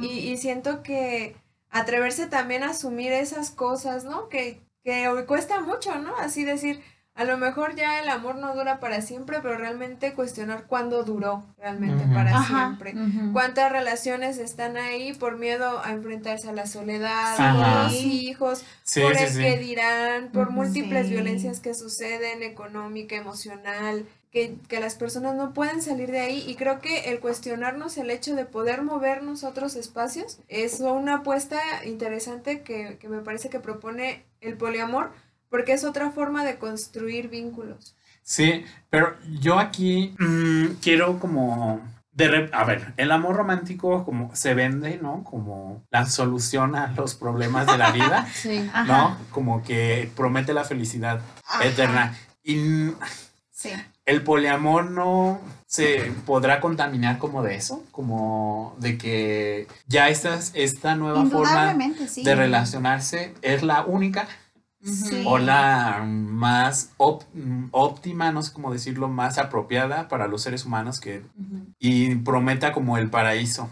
Y, 0.03 0.07
y 0.31 0.37
siento 0.37 0.83
que 0.83 1.37
atreverse 1.71 2.27
también 2.27 2.63
a 2.63 2.71
asumir 2.71 3.13
esas 3.13 3.51
cosas, 3.51 4.05
¿no? 4.05 4.29
Que, 4.29 4.61
que 4.85 5.09
hoy 5.09 5.25
cuesta 5.25 5.61
mucho, 5.61 5.95
¿no? 5.99 6.15
Así 6.17 6.45
decir, 6.45 6.83
a 7.15 7.25
lo 7.25 7.39
mejor 7.39 7.77
ya 7.77 7.99
el 8.01 8.09
amor 8.11 8.37
no 8.37 8.55
dura 8.55 8.79
para 8.79 9.01
siempre, 9.01 9.39
pero 9.41 9.57
realmente 9.57 10.13
cuestionar 10.13 10.67
cuándo 10.67 11.03
duró 11.03 11.45
realmente 11.59 12.05
para 12.13 12.37
Ajá. 12.37 12.77
siempre. 12.77 12.95
¿Cuántas 13.33 13.73
relaciones 13.73 14.37
están 14.39 14.77
ahí 14.77 15.13
por 15.15 15.39
miedo 15.39 15.81
a 15.83 15.93
enfrentarse 15.93 16.49
a 16.49 16.53
la 16.53 16.67
soledad, 16.67 17.37
Sí. 17.37 17.43
por 17.43 17.65
Ajá. 17.65 17.83
los 17.85 17.93
hijos, 17.95 18.65
Sí, 18.83 19.01
por 19.01 19.17
sí, 19.17 19.23
el 19.25 19.31
sí. 19.31 19.39
que 19.41 19.59
dirán, 19.59 20.29
por 20.33 20.51
múltiples 20.51 21.07
Sí. 21.07 21.13
violencias 21.15 21.61
que 21.61 21.75
suceden, 21.75 22.43
económica, 22.43 23.17
emocional, 23.17 24.07
que, 24.31 24.57
que 24.69 24.81
las 24.81 24.95
personas 24.95 25.35
no 25.35 25.53
pueden 25.53 25.83
salir 25.83 26.11
de 26.11 26.21
ahí 26.21 26.45
y 26.47 26.55
creo 26.55 26.81
que 26.81 27.11
el 27.11 27.21
cuestionarnos 27.21 27.99
el 27.99 28.11
hecho 28.11 28.37
de 28.37 28.45
poder 28.45 28.83
movernos 28.83 29.43
a 29.43 29.49
otros 29.49 29.75
espacios 29.77 30.39
es 30.49 30.81
una 30.81 31.17
apuesta 31.17 31.59
interesante 31.85 32.63
que, 32.63 32.97
que 32.99 33.09
me 33.09 33.21
parece 33.21 33.51
que 33.51 33.61
propone 33.61 34.25
el 34.41 34.57
poliamor 34.57 35.11
porque 35.49 35.73
es 35.73 35.85
otra 35.85 36.11
forma 36.13 36.45
de 36.45 36.59
construir 36.59 37.29
vínculos. 37.29 37.97
Sí, 38.23 38.65
pero 38.89 39.17
yo 39.41 39.59
aquí 39.59 40.15
mm, 40.19 40.77
quiero 40.81 41.19
como 41.19 41.81
de 42.13 42.51
a 42.53 42.65
ver, 42.65 42.93
el 42.97 43.13
amor 43.13 43.37
romántico 43.37 44.05
como 44.05 44.35
se 44.37 44.55
vende, 44.55 44.99
¿no? 45.01 45.25
Como 45.25 45.83
la 45.91 46.07
solución 46.07 46.77
a 46.77 46.93
los 46.93 47.15
problemas 47.15 47.67
de 47.67 47.79
la 47.79 47.91
vida, 47.91 48.29
Sí. 48.35 48.71
¿no? 48.87 49.17
Como 49.31 49.63
que 49.63 50.11
promete 50.15 50.53
la 50.53 50.65
felicidad 50.65 51.21
Ajá. 51.47 51.65
eterna. 51.65 52.19
Y 52.43 52.93
Sí. 53.51 53.71
El 54.07 54.23
poliamor 54.23 54.91
no 54.91 55.41
se 55.67 56.13
podrá 56.27 56.61
contaminar 56.61 57.19
como 57.19 57.43
de 57.43 57.55
eso, 57.57 57.85
como 57.93 58.75
de 58.79 58.99
que 58.99 59.67
ya 59.87 60.09
esta, 60.09 60.39
esta 60.55 60.97
nueva 60.97 61.25
forma 61.27 61.77
sí. 62.09 62.25
de 62.25 62.35
relacionarse 62.35 63.35
es 63.43 63.63
la 63.63 63.85
única 63.85 64.27
Sí. 64.83 65.25
o 65.27 65.37
la 65.37 66.03
más 66.07 66.93
op- 66.97 67.25
óptima, 67.71 68.33
no 68.33 68.43
sé 68.43 68.51
cómo 68.55 68.73
decirlo, 68.73 69.09
más 69.09 69.37
apropiada 69.37 70.09
para 70.09 70.27
los 70.27 70.41
seres 70.41 70.65
humanos 70.65 71.01
que 71.01 71.23
y 71.79 72.15
prometa 72.15 72.73
como 72.73 72.97
el 72.97 73.11
paraíso 73.11 73.69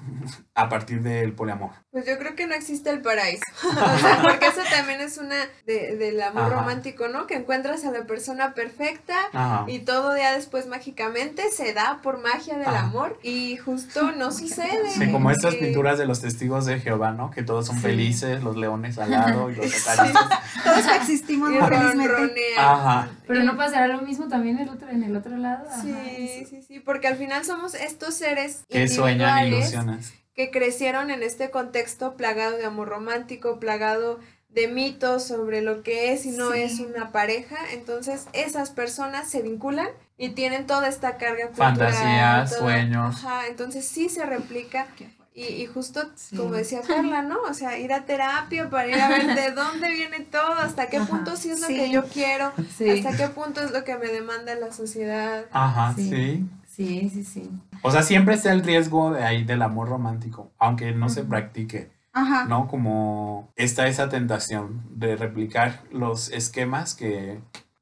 a 0.59 0.69
partir 0.69 1.03
del 1.03 1.33
poliamor. 1.35 1.71
Pues 1.93 2.05
yo 2.05 2.19
creo 2.19 2.35
que 2.35 2.47
no 2.49 2.55
existe 2.55 2.91
el 2.91 3.01
paraíso. 3.01 3.43
o 3.65 3.99
sea, 3.99 4.21
porque 4.23 4.47
eso 4.47 4.61
también 4.71 5.01
es 5.01 5.17
una 5.19 5.37
de, 5.67 5.97
del 5.97 6.21
amor 6.21 6.45
Ajá. 6.53 6.55
romántico, 6.61 7.07
¿no? 7.09 7.27
Que 7.29 7.37
encuentras 7.37 7.85
a 7.85 7.93
la 7.93 8.05
persona 8.07 8.55
perfecta 8.55 9.15
Ajá. 9.33 9.65
y 9.69 9.79
todo 9.81 10.17
ya 10.17 10.35
después 10.35 10.67
mágicamente 10.67 11.51
se 11.51 11.73
da 11.75 12.01
por 12.03 12.21
magia 12.21 12.59
del 12.59 12.67
Ajá. 12.67 12.81
amor 12.81 13.19
y 13.23 13.57
justo 13.57 14.11
no 14.13 14.33
sucede. 14.33 14.91
Sí, 14.91 15.11
como 15.13 15.31
estas 15.31 15.55
Eh, 15.55 15.59
pinturas 15.61 15.97
de 15.99 16.07
los 16.07 16.21
testigos 16.21 16.67
de 16.67 16.81
Jehová, 16.81 17.13
¿no? 17.13 17.31
Que 17.31 17.43
todos 17.45 17.67
son 17.67 17.77
Sí. 17.77 17.83
felices, 17.83 18.43
los 18.43 18.57
leones 18.57 18.99
al 18.99 19.11
lado 19.13 19.51
y 19.51 19.55
los 19.55 19.67
acarician. 19.89 20.29
Todos 20.65 20.87
existimos 20.97 21.51
muy 21.51 21.61
felizmente. 21.69 22.41
Ajá. 22.59 23.09
Pero 23.29 23.45
no 23.45 23.57
pasará 23.57 23.87
lo 23.87 24.03
mismo 24.03 24.27
también 24.29 24.59
el 24.59 24.69
otro, 24.69 24.89
en 24.89 25.05
el 25.05 25.15
otro 25.17 25.37
lado. 25.37 25.69
Ajá, 25.69 25.83
Sí, 25.83 25.95
eso. 26.41 26.51
sí, 26.51 26.63
sí, 26.67 26.81
porque 26.81 27.07
al 27.07 27.17
final 27.17 27.45
somos 27.45 27.75
estos 27.75 28.15
seres 28.15 28.65
Que 28.69 28.89
sueñan 28.89 29.47
ilusiones. 29.47 30.13
Que 30.39 30.53
crecieron 30.53 31.11
en 31.11 31.25
este 31.25 31.51
contexto 31.51 32.15
plagado 32.15 32.57
de 32.57 32.65
amor 32.65 32.89
romántico, 32.91 33.59
plagado 33.59 34.21
de 34.51 34.69
mitos 34.69 35.25
sobre 35.27 35.63
lo 35.63 35.83
que 35.83 36.13
es 36.13 36.27
y 36.27 36.31
no 36.31 36.53
Sí. 36.53 36.61
es 36.61 36.79
una 36.79 37.11
pareja. 37.11 37.57
Entonces, 37.73 38.29
esas 38.35 38.71
personas 38.71 39.29
se 39.29 39.43
vinculan 39.43 39.89
y 40.17 40.29
tienen 40.31 40.65
toda 40.69 40.87
esta 40.87 41.17
carga 41.17 41.47
cultural. 41.49 41.77
Fantasías, 41.77 42.57
sueños. 42.57 43.17
Ajá, 43.17 43.49
entonces 43.49 43.85
sí 43.89 44.09
se 44.09 44.25
replica. 44.25 44.87
Y, 45.35 45.43
y 45.45 45.67
justo 45.67 46.09
Sí. 46.15 46.37
como 46.37 46.53
decía 46.53 46.83
Carla, 46.87 47.23
¿no? 47.23 47.41
O 47.43 47.53
sea, 47.55 47.77
ir 47.77 47.93
a 47.93 48.05
terapia 48.07 48.71
para 48.71 48.87
ir 48.87 48.95
a 49.01 49.09
ver 49.09 49.35
de 49.35 49.51
dónde 49.55 49.91
viene 49.93 50.21
todo, 50.21 50.53
hasta 50.53 50.87
qué 50.87 50.99
Ajá. 50.99 51.09
punto 51.09 51.35
sí 51.37 51.51
es 51.51 51.61
lo 51.61 51.67
Sí. 51.67 51.75
que 51.75 51.91
yo 51.91 52.05
quiero, 52.05 52.53
hasta 52.57 53.17
qué 53.17 53.27
punto 53.35 53.61
es 53.61 53.73
lo 53.73 53.83
que 53.83 53.97
me 53.97 54.07
demanda 54.07 54.55
la 54.55 54.73
sociedad. 54.73 55.47
Ajá, 55.51 55.95
Sí. 55.97 56.45
Sí. 56.79 57.11
Sí, 57.13 57.25
sí. 57.25 57.51
O 57.83 57.91
sea, 57.91 58.03
siempre 58.03 58.35
está 58.37 58.53
el 58.53 58.63
riesgo 58.65 59.11
de 59.13 59.23
ahí 59.25 59.45
del 59.45 59.61
amor 59.63 59.89
romántico, 59.89 60.51
aunque 60.59 60.93
no 60.93 61.09
se 61.11 61.25
practique, 61.25 61.91
Ajá. 62.13 62.45
¿no? 62.47 62.67
Como 62.69 63.49
está 63.57 63.87
esa 63.89 64.09
tentación 64.09 64.83
de 64.91 65.17
replicar 65.17 65.83
los 65.93 66.31
esquemas 66.31 66.95
que 66.95 67.41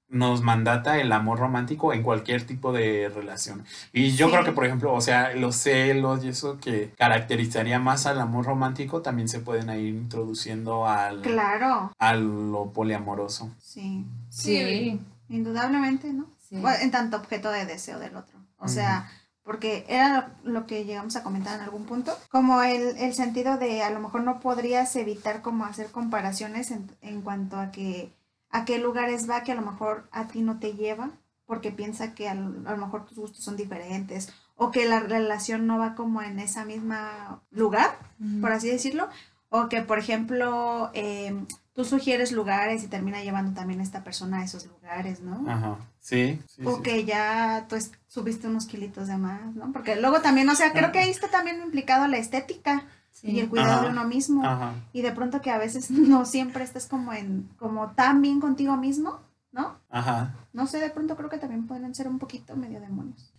nos 0.09 0.41
mandata 0.43 0.99
el 1.01 1.11
amor 1.13 1.39
romántico 1.41 1.93
en 1.93 2.03
cualquier 2.03 2.47
tipo 2.47 2.73
de 2.73 3.11
relación. 3.15 3.65
Y 3.93 4.13
yo 4.13 4.27
Sí. 4.29 4.33
creo 4.33 4.45
que, 4.45 4.53
por 4.53 4.65
ejemplo, 4.65 4.95
o 4.95 5.01
sea, 5.01 5.35
los 5.35 5.57
celos 5.57 6.25
y 6.25 6.29
eso 6.29 6.59
que 6.61 6.93
caracterizaría 6.97 7.79
más 7.81 8.07
al 8.07 8.21
amor 8.21 8.45
romántico 8.47 9.03
también 9.03 9.29
se 9.29 9.41
pueden 9.41 9.69
ir 9.71 9.95
introduciendo 9.95 10.87
al, 10.87 11.23
Claro. 11.23 11.91
a 11.99 12.15
lo 12.15 12.73
poliamoroso. 12.73 13.51
Sí. 13.59 14.05
Sí. 14.31 15.01
Indudablemente, 15.29 16.13
¿no? 16.13 16.27
sí. 16.49 16.57
Bueno, 16.61 16.77
en 16.81 16.91
tanto 16.93 17.17
objeto 17.17 17.51
de 17.51 17.67
deseo 17.67 17.99
del 17.99 18.15
otro. 18.15 18.36
O 18.59 18.69
sea, 18.69 19.11
porque 19.43 19.85
era 19.89 20.35
lo, 20.43 20.67
que 20.67 20.85
llegamos 20.85 21.15
a 21.17 21.23
comentar 21.23 21.55
en 21.55 21.61
algún 21.61 21.85
punto, 21.85 22.17
como 22.31 22.63
el, 22.63 22.97
el 22.99 23.15
sentido 23.15 23.59
de 23.59 23.83
a 23.83 23.91
lo 23.91 24.01
mejor 24.01 24.23
no 24.23 24.41
podrías 24.41 24.95
evitar 24.97 25.43
como 25.43 25.65
hacer 25.65 25.91
comparaciones 25.91 26.71
en, 26.71 26.91
en 27.01 27.23
cuanto 27.23 27.59
a 27.59 27.71
que 27.71 28.13
a 28.51 28.65
qué 28.65 28.79
lugares 28.79 29.29
va 29.29 29.43
que 29.43 29.53
a 29.53 29.57
lo 29.57 29.63
mejor 29.63 30.09
a 30.11 30.29
ti 30.29 30.41
no 30.41 30.59
te 30.59 30.75
lleva, 30.75 31.11
porque 31.47 31.71
piensa 31.71 32.15
que 32.15 32.29
a 32.29 32.35
lo, 32.35 32.69
a 32.69 32.73
lo 32.73 32.79
mejor 32.79 33.07
tus 33.07 33.19
gustos 33.19 33.45
son 33.45 33.57
diferentes 33.57 34.33
o 34.57 34.71
que 34.71 34.87
la 34.87 35.01
relación 35.01 35.67
no 35.67 35.79
va 35.79 35.95
como 35.95 36.23
en 36.23 36.39
esa 36.41 36.65
misma 36.65 37.43
lugar, 37.51 37.99
por 38.41 38.53
así 38.53 38.69
decirlo, 38.69 39.09
o 39.51 39.69
que 39.69 39.83
por 39.83 39.99
ejemplo 39.99 40.91
eh, 40.95 41.45
tú 41.77 41.85
sugieres 41.85 42.33
lugares 42.33 42.83
y 42.83 42.89
termina 42.89 43.23
llevando 43.23 43.53
también 43.53 43.81
esta 43.81 44.03
persona 44.03 44.39
a 44.39 44.45
esos 44.45 44.67
lugares, 44.67 45.21
¿no? 45.21 45.45
Ajá. 45.49 45.77
Sí, 46.01 46.41
sí, 46.49 46.63
O 46.65 46.77
sí. 46.77 46.83
que 46.83 47.05
ya 47.05 47.67
tú 47.69 47.77
es- 47.77 47.93
subiste 48.09 48.49
unos 48.49 48.67
kilitos 48.67 49.07
de 49.07 49.17
más, 49.19 49.55
¿no? 49.55 49.71
Porque 49.73 49.95
luego 49.95 50.21
también, 50.23 50.49
o 50.49 50.55
sea, 50.57 50.73
creo 50.73 50.91
que 50.91 50.99
ahí 51.01 51.11
está 51.11 51.29
también 51.29 51.61
implicado 51.63 52.09
la 52.09 52.17
estética 52.17 52.85
Sí. 53.13 53.31
y 53.31 53.41
el 53.41 53.49
cuidado 53.49 53.73
Ajá. 53.75 53.83
de 53.85 53.91
uno 53.91 54.05
mismo. 54.05 54.45
Ajá. 54.45 54.73
Y 54.93 55.03
de 55.03 55.13
pronto 55.13 55.41
que 55.41 55.51
a 55.51 55.59
veces 55.59 55.91
no 55.91 56.25
siempre 56.25 56.65
estás 56.65 56.87
como 56.87 57.13
en, 57.13 57.49
como 57.59 57.91
tan 57.93 58.21
bien 58.23 58.41
contigo 58.41 58.77
mismo, 58.77 59.21
¿no? 59.53 59.77
Ajá. 59.91 60.35
No 60.53 60.67
sé, 60.67 60.81
de 60.81 60.91
pronto 60.91 61.17
creo 61.17 61.29
que 61.31 61.39
también 61.39 61.67
pueden 61.67 61.95
ser 61.95 62.09
un 62.09 62.19
poquito 62.19 62.57
medio 62.57 62.81
demonios. 62.81 63.33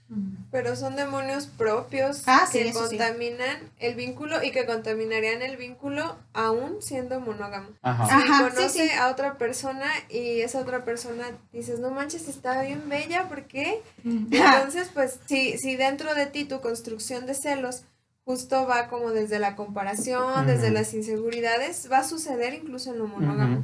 Pero 0.51 0.75
son 0.77 0.95
demonios 0.95 1.47
propios 1.47 2.23
Ah, 2.27 2.47
sí, 2.49 2.59
que 2.59 2.67
sí. 2.67 2.73
contaminan 2.73 3.57
el 3.79 3.95
vínculo 3.95 4.41
y 4.41 4.51
que 4.51 4.65
contaminarían 4.65 5.41
el 5.41 5.57
vínculo 5.57 6.15
aún 6.33 6.81
siendo 6.81 7.19
monógamo. 7.19 7.69
Ajá. 7.81 8.05
Si 8.05 8.13
Ajá, 8.13 8.49
conoce 8.49 8.87
sí. 8.87 8.89
a 8.91 9.09
otra 9.09 9.37
persona 9.37 9.85
y 10.09 10.39
esa 10.41 10.59
otra 10.59 10.85
persona 10.85 11.25
dices, 11.51 11.79
no 11.79 11.91
manches, 11.91 12.27
está 12.29 12.61
bien 12.61 12.87
bella, 12.87 13.27
¿por 13.27 13.43
qué? 13.47 13.81
Entonces, 14.05 14.89
pues, 14.93 15.19
si, 15.25 15.57
si 15.57 15.75
dentro 15.75 16.15
de 16.15 16.25
ti 16.27 16.45
tu 16.45 16.61
construcción 16.61 17.25
de 17.25 17.33
celos 17.33 17.83
justo 18.27 18.67
va 18.67 18.89
como 18.89 19.11
desde 19.11 19.39
la 19.39 19.55
comparación, 19.55 20.45
desde 20.47 20.69
las 20.69 20.93
inseguridades, 20.93 21.87
va 21.89 21.99
a 21.99 22.03
suceder 22.03 22.53
incluso 22.53 22.91
en 22.91 22.99
lo 22.99 23.07
monógamo. 23.07 23.63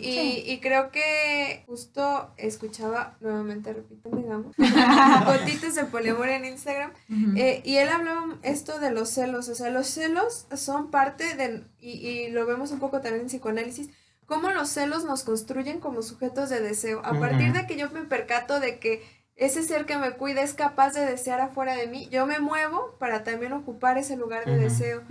Y, 0.00 0.04
Sí. 0.14 0.42
y 0.46 0.58
creo 0.60 0.90
que 0.90 1.62
justo 1.66 2.30
escuchaba, 2.38 3.18
nuevamente 3.20 3.74
repito, 3.74 4.08
digamos, 4.16 4.56
gotitas 5.26 5.74
de 5.74 5.84
poliamor 5.84 6.30
en 6.30 6.46
Instagram, 6.46 6.92
eh, 7.36 7.60
y 7.62 7.76
él 7.76 7.90
hablaba 7.90 8.38
esto 8.42 8.78
de 8.80 8.90
los 8.90 9.10
celos, 9.10 9.50
o 9.50 9.54
sea, 9.54 9.68
los 9.68 9.86
celos 9.86 10.46
son 10.56 10.90
parte 10.90 11.36
de, 11.36 11.62
y, 11.78 11.90
y 11.90 12.30
lo 12.30 12.46
vemos 12.46 12.70
un 12.72 12.78
poco 12.78 13.02
también 13.02 13.20
en 13.24 13.26
psicoanálisis, 13.28 13.90
cómo 14.24 14.48
los 14.50 14.70
celos 14.70 15.04
nos 15.04 15.24
construyen 15.24 15.78
como 15.78 16.00
sujetos 16.00 16.48
de 16.48 16.62
deseo. 16.62 17.02
A 17.04 17.18
partir 17.20 17.52
de 17.52 17.66
que 17.66 17.76
yo 17.76 17.90
me 17.90 18.02
percato 18.04 18.60
de 18.60 18.78
que 18.78 19.02
ese 19.40 19.62
ser 19.62 19.86
que 19.86 19.96
me 19.96 20.10
cuida 20.12 20.42
es 20.42 20.52
capaz 20.52 20.92
de 20.92 21.04
desear 21.06 21.40
afuera 21.40 21.74
de 21.74 21.86
mí, 21.86 22.08
yo 22.10 22.26
me 22.26 22.38
muevo 22.40 22.94
para 22.98 23.24
también 23.24 23.54
ocupar 23.54 23.96
ese 23.96 24.14
lugar 24.16 24.44
de 24.44 24.56
deseo. 24.58 25.02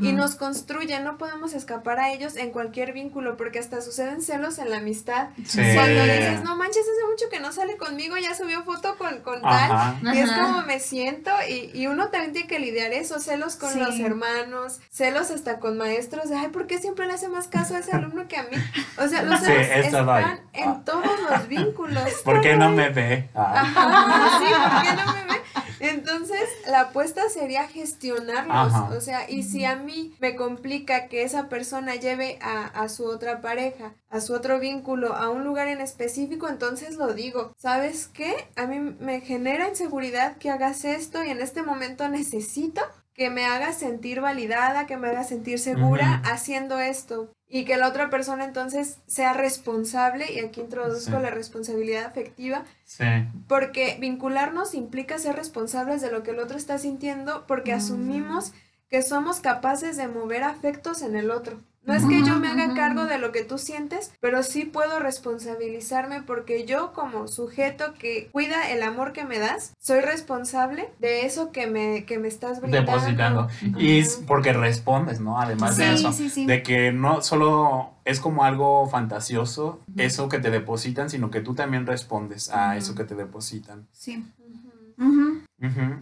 Y 0.00 0.12
nos 0.12 0.34
construyen, 0.34 1.04
no 1.04 1.16
podemos 1.18 1.54
escapar 1.54 2.00
a 2.00 2.10
ellos 2.12 2.34
en 2.36 2.50
cualquier 2.50 2.92
vínculo, 2.92 3.36
porque 3.36 3.60
hasta 3.60 3.80
suceden 3.80 4.22
celos 4.22 4.58
en 4.58 4.70
la 4.70 4.78
amistad. 4.78 5.28
Sí. 5.46 5.60
Cuando 5.74 6.02
dices, 6.02 6.42
no 6.42 6.56
manches, 6.56 6.82
hace 6.82 7.06
mucho 7.10 7.26
que 7.30 7.38
no 7.38 7.52
sale 7.52 7.76
conmigo, 7.76 8.16
ya 8.16 8.34
subió 8.34 8.64
foto 8.64 8.96
con, 8.98 9.20
con 9.20 9.40
tal. 9.40 10.00
Y 10.02 10.18
es 10.18 10.32
como 10.32 10.62
me 10.62 10.80
siento, 10.80 11.30
y, 11.48 11.70
y 11.72 11.86
uno 11.86 12.08
también 12.08 12.32
tiene 12.32 12.48
que 12.48 12.58
lidiar 12.58 12.92
eso, 12.92 13.20
celos 13.20 13.54
con 13.56 13.72
Sí. 13.72 13.78
los 13.78 13.98
hermanos, 14.00 14.80
celos 14.90 15.30
hasta 15.30 15.60
con 15.60 15.78
maestros, 15.78 16.28
de, 16.28 16.36
ay, 16.36 16.48
¿por 16.48 16.66
qué 16.66 16.78
siempre 16.78 17.06
le 17.06 17.12
hace 17.12 17.28
más 17.28 17.46
caso 17.46 17.76
a 17.76 17.78
ese 17.78 17.92
alumno 17.96 18.26
que 18.26 18.36
a 18.36 18.42
mí? 18.44 18.56
O 18.98 19.06
sea, 19.06 19.22
los 19.22 19.40
celos 19.40 19.66
están 19.68 20.40
en 20.52 20.84
todos 20.84 21.04
los 21.30 21.46
vínculos. 21.48 22.10
¿Por 22.24 22.40
qué 22.40 22.56
no 22.56 22.70
me 22.70 22.88
ve? 22.90 23.28
Ah. 23.34 23.74
Ajá, 23.76 24.38
sí, 24.38 24.44
¿por 24.54 24.82
qué 24.82 25.02
no 25.02 25.12
me 25.12 25.34
ve? 25.34 25.40
Entonces, 25.78 26.48
la 26.68 26.80
apuesta 26.82 27.28
sería 27.28 27.68
gestionarlos. 27.68 28.74
Ajá. 28.74 28.90
O 28.96 29.00
sea, 29.00 29.30
y 29.30 29.42
si 29.42 29.64
a 29.64 29.76
mí 29.76 30.14
me 30.20 30.34
complica 30.34 31.08
que 31.08 31.22
esa 31.22 31.48
persona 31.48 31.94
lleve 31.96 32.38
a, 32.40 32.66
a 32.66 32.88
su 32.88 33.04
otra 33.04 33.40
pareja, 33.40 33.94
a 34.08 34.20
su 34.20 34.32
otro 34.32 34.58
vínculo, 34.58 35.14
a 35.14 35.28
un 35.28 35.44
lugar 35.44 35.68
en 35.68 35.80
específico, 35.80 36.48
entonces 36.48 36.96
lo 36.96 37.12
digo. 37.12 37.52
¿Sabes 37.56 38.08
qué? 38.08 38.48
A 38.56 38.66
mí 38.66 38.78
me 38.78 39.20
genera 39.20 39.68
inseguridad 39.68 40.38
que 40.38 40.50
hagas 40.50 40.84
esto 40.84 41.22
y 41.22 41.30
en 41.30 41.40
este 41.40 41.62
momento 41.62 42.08
necesito 42.08 42.80
que 43.16 43.30
me 43.30 43.46
haga 43.46 43.72
sentir 43.72 44.20
validada, 44.20 44.86
que 44.86 44.96
me 44.96 45.08
haga 45.08 45.24
sentir 45.24 45.58
segura 45.58 46.22
haciendo 46.24 46.78
esto. 46.78 47.32
Y 47.48 47.64
que 47.64 47.76
la 47.76 47.86
otra 47.88 48.10
persona 48.10 48.44
entonces 48.44 48.98
sea 49.06 49.32
responsable, 49.32 50.32
y 50.32 50.40
aquí 50.40 50.60
introduzco 50.60 51.16
Sí. 51.16 51.22
la 51.22 51.30
responsabilidad 51.30 52.04
afectiva, 52.04 52.64
Sí. 52.84 53.04
porque 53.46 53.96
vincularnos 54.00 54.74
implica 54.74 55.18
ser 55.18 55.36
responsables 55.36 56.00
de 56.00 56.10
lo 56.10 56.22
que 56.24 56.32
el 56.32 56.40
otro 56.40 56.56
está 56.56 56.78
sintiendo 56.78 57.46
porque 57.46 57.72
Mm. 57.72 57.78
asumimos 57.78 58.52
que 58.90 59.02
somos 59.02 59.40
capaces 59.40 59.96
de 59.96 60.08
mover 60.08 60.42
afectos 60.42 61.02
en 61.02 61.14
el 61.16 61.30
otro. 61.30 61.60
No 61.86 61.94
es 61.94 62.04
que 62.04 62.22
yo 62.24 62.38
me 62.40 62.48
haga 62.48 62.74
cargo 62.74 63.02
ujú. 63.02 63.08
de 63.08 63.18
lo 63.18 63.30
que 63.30 63.44
tú 63.44 63.58
sientes, 63.58 64.12
pero 64.20 64.42
sí 64.42 64.64
puedo 64.64 64.98
responsabilizarme 64.98 66.22
porque 66.22 66.66
yo 66.66 66.92
como 66.92 67.28
sujeto 67.28 67.94
que 67.94 68.28
cuida 68.32 68.70
el 68.70 68.82
amor 68.82 69.12
que 69.12 69.24
me 69.24 69.38
das, 69.38 69.72
soy 69.78 70.00
responsable 70.00 70.90
de 70.98 71.26
eso 71.26 71.52
que 71.52 71.66
me, 71.66 72.04
que 72.04 72.18
me 72.18 72.28
estás 72.28 72.60
brindando. 72.60 72.92
Depositando. 72.92 73.48
Y 73.78 74.00
es 74.00 74.20
porque 74.26 74.52
respondes, 74.52 75.20
¿no? 75.20 75.40
Además 75.40 75.76
de 75.76 75.94
eso. 75.94 76.12
sí, 76.12 76.28
sí. 76.28 76.44
De 76.44 76.62
que 76.62 76.92
no 76.92 77.22
solo 77.22 77.92
es 78.04 78.20
como 78.20 78.44
algo 78.44 78.88
fantasioso, 78.88 79.80
eso 79.96 80.28
que 80.28 80.38
te 80.38 80.50
depositan, 80.50 81.08
sino 81.08 81.30
que 81.30 81.40
tú 81.40 81.54
también 81.54 81.86
respondes 81.86 82.50
a 82.50 82.76
eso 82.76 82.94
que 82.94 83.04
te 83.04 83.14
depositan. 83.14 83.86
Sí. 83.92 84.24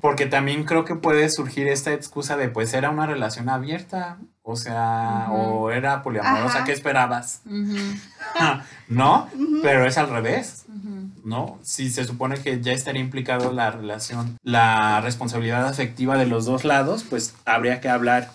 Porque 0.01 0.27
también 0.27 0.65
creo 0.65 0.85
que 0.85 0.95
puede 0.95 1.29
surgir 1.31 1.69
esta 1.69 1.93
excusa 1.93 2.37
de 2.37 2.49
pues 2.49 2.75
era 2.75 2.91
una 2.91 3.07
relación 3.07 3.49
abierta, 3.49 4.19
o 4.47 4.57
sea, 4.57 5.29
o 5.33 5.71
era 5.71 6.03
poliamorosa, 6.03 6.59
Ajá. 6.59 6.65
¿qué 6.65 6.73
esperabas? 6.73 7.41
¿No? 8.89 9.29
Pero 9.63 9.87
es 9.87 9.99
al 9.99 10.11
revés. 10.11 10.67
¿no? 11.25 11.59
Si 11.63 11.89
se 11.89 12.05
supone 12.05 12.37
que 12.37 12.61
ya 12.61 12.73
estaría 12.73 13.01
implicado 13.01 13.51
la 13.53 13.71
relación, 13.71 14.37
la 14.43 15.01
responsabilidad 15.01 15.67
afectiva 15.67 16.19
de 16.19 16.27
los 16.27 16.45
dos 16.45 16.65
lados, 16.65 17.05
pues 17.09 17.35
habría 17.47 17.81
que 17.81 17.89
hablar 17.89 18.31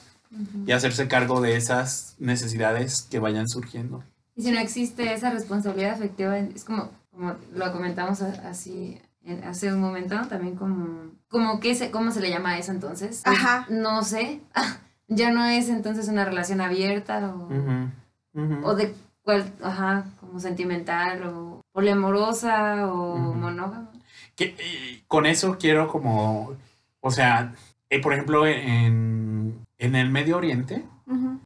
y 0.65 0.71
hacerse 0.71 1.07
cargo 1.07 1.39
de 1.41 1.55
esas 1.55 2.15
necesidades 2.17 3.03
que 3.03 3.19
vayan 3.19 3.47
surgiendo. 3.47 4.03
Y 4.35 4.41
si 4.41 4.51
no 4.51 4.59
existe 4.59 5.13
esa 5.13 5.29
responsabilidad 5.29 5.91
afectiva, 5.93 6.37
es 6.39 6.63
como, 6.63 6.89
como 7.11 7.35
lo 7.53 7.71
comentamos 7.71 8.21
a- 8.23 8.49
así 8.49 8.99
en- 9.23 9.43
hace 9.43 9.71
un 9.71 9.81
momento, 9.81 10.15
también 10.27 10.55
como, 10.55 11.11
como 11.29 11.59
que 11.59 11.75
se, 11.75 11.91
¿cómo 11.91 12.09
se 12.11 12.21
le 12.21 12.29
llama 12.31 12.51
a 12.51 12.57
eso 12.57 12.71
entonces? 12.71 13.21
Pues, 13.23 13.37
Ajá. 13.37 13.67
No 13.69 14.01
sé, 14.03 14.41
ya 15.09 15.31
no 15.31 15.43
es 15.45 15.67
entonces 15.69 16.07
una 16.07 16.23
relación 16.25 16.61
abierta 16.61 17.33
o, 17.35 17.45
Ujú, 17.47 17.89
ujú. 18.33 18.65
o 18.65 18.75
de 18.75 18.93
cual, 19.23 19.51
ajá, 19.61 20.05
como 20.21 20.39
sentimental 20.39 21.23
o 21.27 21.61
poliamorosa 21.73 22.87
o 22.87 23.15
Ujú. 23.15 23.33
monógama. 23.35 23.91
que, 24.35 24.55
eh, 24.57 25.03
con 25.07 25.25
eso 25.25 25.57
quiero 25.59 25.87
como, 25.89 26.53
o 27.01 27.11
sea, 27.11 27.53
eh, 27.89 27.99
por 28.01 28.13
ejemplo, 28.13 28.47
en, 28.47 29.65
en 29.77 29.95
el 29.95 30.09
Medio 30.09 30.37
Oriente, 30.37 30.85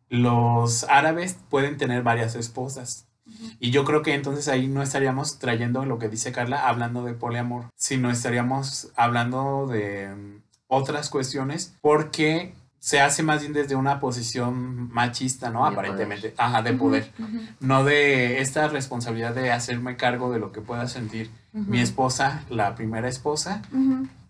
los 0.10 0.84
árabes 0.86 1.38
pueden 1.50 1.78
tener 1.78 2.04
varias 2.04 2.36
esposas. 2.36 3.08
Y 3.60 3.72
yo 3.72 3.84
creo 3.86 4.02
que 4.02 4.14
entonces 4.14 4.48
ahí 4.48 4.68
no 4.68 4.82
estaríamos 4.84 5.40
trayendo 5.40 5.86
lo 5.86 5.98
que 5.98 6.10
dice 6.10 6.32
Carla, 6.32 6.68
hablando 6.68 7.04
de 7.04 7.14
poliamor, 7.14 7.66
sino 7.76 8.12
estaríamos 8.12 8.92
hablando 8.96 9.66
de 9.68 10.42
otras 10.68 11.10
cuestiones, 11.10 11.76
porque 11.82 12.54
se 12.86 13.00
hace 13.00 13.24
más 13.24 13.40
bien 13.40 13.54
desde 13.54 13.76
una 13.78 14.02
posición 14.02 14.92
machista, 14.92 15.50
¿no? 15.50 15.64
De 15.64 15.72
Aparentemente, 15.72 16.34
ajá, 16.38 16.62
de 16.62 16.74
poder, 16.74 17.12
no 17.62 17.86
de 17.86 18.42
esta 18.42 18.68
responsabilidad 18.68 19.34
de 19.34 19.54
hacerme 19.54 19.96
cargo 19.96 20.34
de 20.34 20.40
lo 20.40 20.52
que 20.52 20.60
pueda 20.60 20.88
sentir 20.90 21.30
mi 21.54 21.80
esposa, 21.80 22.44
la 22.50 22.76
primera 22.76 23.08
esposa, 23.08 23.62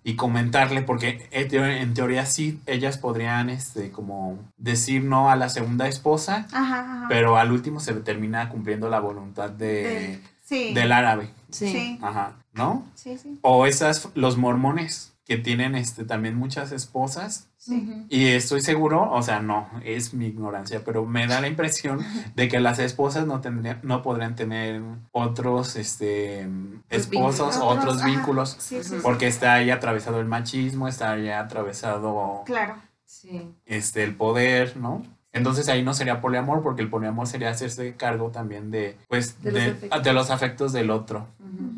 y 0.04 0.16
comentarle, 0.16 0.84
porque 0.84 1.28
en 1.32 1.48
teo- 1.48 1.66
en 1.66 1.94
teoría 1.96 2.28
sí, 2.28 2.60
ellas 2.68 3.00
podrían, 3.00 3.50
este, 3.50 3.89
como 3.89 4.38
decir 4.58 5.04
no 5.04 5.32
a 5.32 5.36
la 5.36 5.50
segunda 5.50 5.88
esposa, 5.88 6.46
Ajá, 6.52 6.82
ajá. 6.82 7.06
pero 7.10 7.38
al 7.38 7.52
último 7.52 7.80
se 7.80 7.94
termina 7.94 8.50
cumpliendo 8.50 8.88
la 8.88 9.00
voluntad 9.00 9.50
de, 9.50 9.84
Del- 9.84 10.22
sí. 10.44 10.74
del 10.76 10.92
árabe, 10.92 11.30
Sí. 11.50 11.70
Sí. 11.72 12.00
ajá, 12.04 12.34
¿no? 12.54 12.86
Sí, 12.94 13.18
sí. 13.18 13.39
O 13.42 13.66
esas, 13.66 14.10
los 14.13 14.38
mormones, 14.38 15.12
que 15.25 15.38
tienen, 15.38 15.75
este, 15.75 16.03
también 16.05 16.36
muchas 16.36 16.71
esposas, 16.71 17.49
Sí. 17.57 18.05
Y 18.09 18.25
estoy 18.27 18.59
seguro, 18.59 19.09
o 19.09 19.21
sea, 19.23 19.39
no, 19.39 19.69
es 19.86 20.13
mi 20.13 20.25
ignorancia, 20.27 20.81
pero 20.83 21.05
me 21.05 21.27
da 21.27 21.39
la 21.39 21.47
impresión 21.47 21.99
de 22.36 22.49
que 22.49 22.59
las 22.59 22.77
esposas 22.79 23.25
no 23.25 23.39
tendrían, 23.39 23.79
no 23.83 24.01
podrían 24.01 24.36
tener 24.36 24.81
otros, 25.13 25.77
este, 25.77 26.45
Pues 26.89 27.03
esposos, 27.03 27.55
vínculos. 27.55 27.77
otros 27.77 27.97
ajá. 27.99 28.05
vínculos, 28.05 28.55
Sí, 28.59 28.83
sí, 28.83 28.89
sí. 28.89 28.95
porque 29.01 29.27
está 29.27 29.53
ahí 29.53 29.69
atravesado 29.71 30.19
el 30.19 30.25
machismo, 30.25 30.89
está 30.89 31.12
ahí 31.13 31.29
atravesado 31.29 32.41
Claro. 32.45 32.75
Sí. 33.05 33.53
este 33.65 34.03
el 34.03 34.15
poder, 34.15 34.75
¿no? 34.75 35.01
Entonces 35.31 35.69
ahí 35.69 35.83
no 35.83 35.93
sería 35.93 36.19
poliamor 36.21 36.62
porque 36.63 36.81
el 36.81 36.89
poliamor 36.89 37.27
sería 37.27 37.49
hacerse 37.49 37.95
cargo 37.95 38.29
también 38.29 38.71
de 38.71 38.97
pues 39.07 39.41
De 39.41 39.51
de, 39.51 39.67
los 39.71 39.79
de 39.81 39.88
afectos. 39.88 40.13
los 40.13 40.29
afectos 40.31 40.73
del 40.73 40.91
otro. 40.91 41.27
Ujú. 41.39 41.72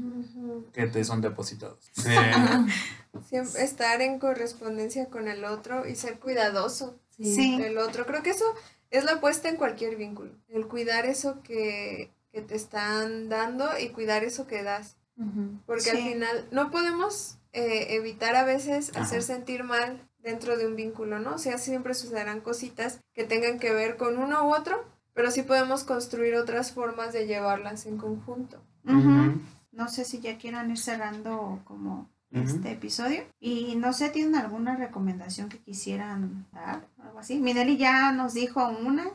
Que 0.75 0.87
te 0.87 1.03
son 1.03 1.21
depositados. 1.21 1.89
Eh, 2.05 2.31
Siempre 3.29 3.63
estar 3.63 4.01
en 4.01 4.19
correspondencia 4.19 5.07
con 5.09 5.27
el 5.27 5.45
otro 5.45 5.87
y 5.87 5.95
ser 5.95 6.19
cuidadoso 6.19 6.99
Sí. 7.17 7.57
del 7.57 7.77
otro. 7.77 8.05
Creo 8.05 8.21
que 8.21 8.31
eso 8.31 8.43
es 8.91 9.05
la 9.05 9.13
apuesta 9.13 9.47
en 9.47 9.55
cualquier 9.55 9.95
vínculo. 9.95 10.31
El 10.49 10.67
cuidar 10.67 11.05
eso 11.05 11.41
que, 11.43 12.11
que 12.33 12.41
te 12.41 12.55
están 12.55 13.29
dando 13.29 13.69
y 13.79 13.89
cuidar 13.89 14.25
eso 14.25 14.47
que 14.47 14.63
das. 14.63 14.97
Ujú. 15.17 15.57
Porque 15.65 15.91
al 15.91 15.97
Sí. 15.97 16.09
final 16.09 16.45
no 16.51 16.71
podemos 16.71 17.37
eh, 17.53 17.95
evitar 17.95 18.35
a 18.35 18.43
veces 18.43 18.89
Ajá. 18.89 19.03
hacer 19.03 19.23
sentir 19.23 19.63
mal 19.63 20.05
dentro 20.19 20.57
de 20.57 20.67
un 20.67 20.75
vínculo, 20.75 21.19
¿no? 21.19 21.35
O 21.35 21.37
sea, 21.37 21.57
siempre 21.57 21.93
sucederán 21.93 22.41
cositas 22.41 22.99
que 23.13 23.23
tengan 23.23 23.59
que 23.59 23.71
ver 23.71 23.95
con 23.95 24.17
uno 24.17 24.45
u 24.49 24.53
otro, 24.53 24.83
pero 25.13 25.31
sí 25.31 25.43
podemos 25.43 25.85
construir 25.85 26.35
otras 26.35 26.73
formas 26.73 27.13
de 27.13 27.27
llevarlas 27.27 27.85
en 27.85 27.97
conjunto. 27.97 28.61
Ujú. 28.83 28.97
ujú, 28.97 29.41
No 29.75 29.87
sé 29.89 30.05
si 30.05 30.19
ya 30.19 30.37
quieran 30.37 30.71
ir 30.71 30.77
cerrando 30.77 31.59
como 31.65 32.09
este 32.31 32.71
episodio. 32.71 33.23
Y 33.39 33.75
no 33.77 33.93
sé, 33.93 34.09
¿tienen 34.09 34.35
alguna 34.35 34.75
recomendación 34.75 35.47
que 35.47 35.57
quisieran 35.59 36.45
dar? 36.51 36.85
Algo 37.01 37.19
así. 37.19 37.39
Minelli 37.39 37.77
ya 37.77 38.11
nos 38.11 38.33
dijo 38.33 38.67
una, 38.67 39.05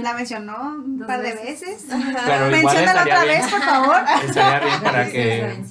la 0.00 0.14
mencionó 0.14 0.76
un 0.76 0.98
Dos 0.98 1.06
par 1.06 1.20
de 1.20 1.34
veces. 1.34 1.60
veces. 1.86 1.86
Pero 2.26 2.46
Menciónala 2.50 3.02
otra 3.02 3.24
bien. 3.24 3.40
vez, 3.40 3.50
por 3.50 3.60
favor. 3.62 3.96
Estaría 4.26 4.60
bien 4.66 4.80
para 4.82 5.10
que. 5.10 5.64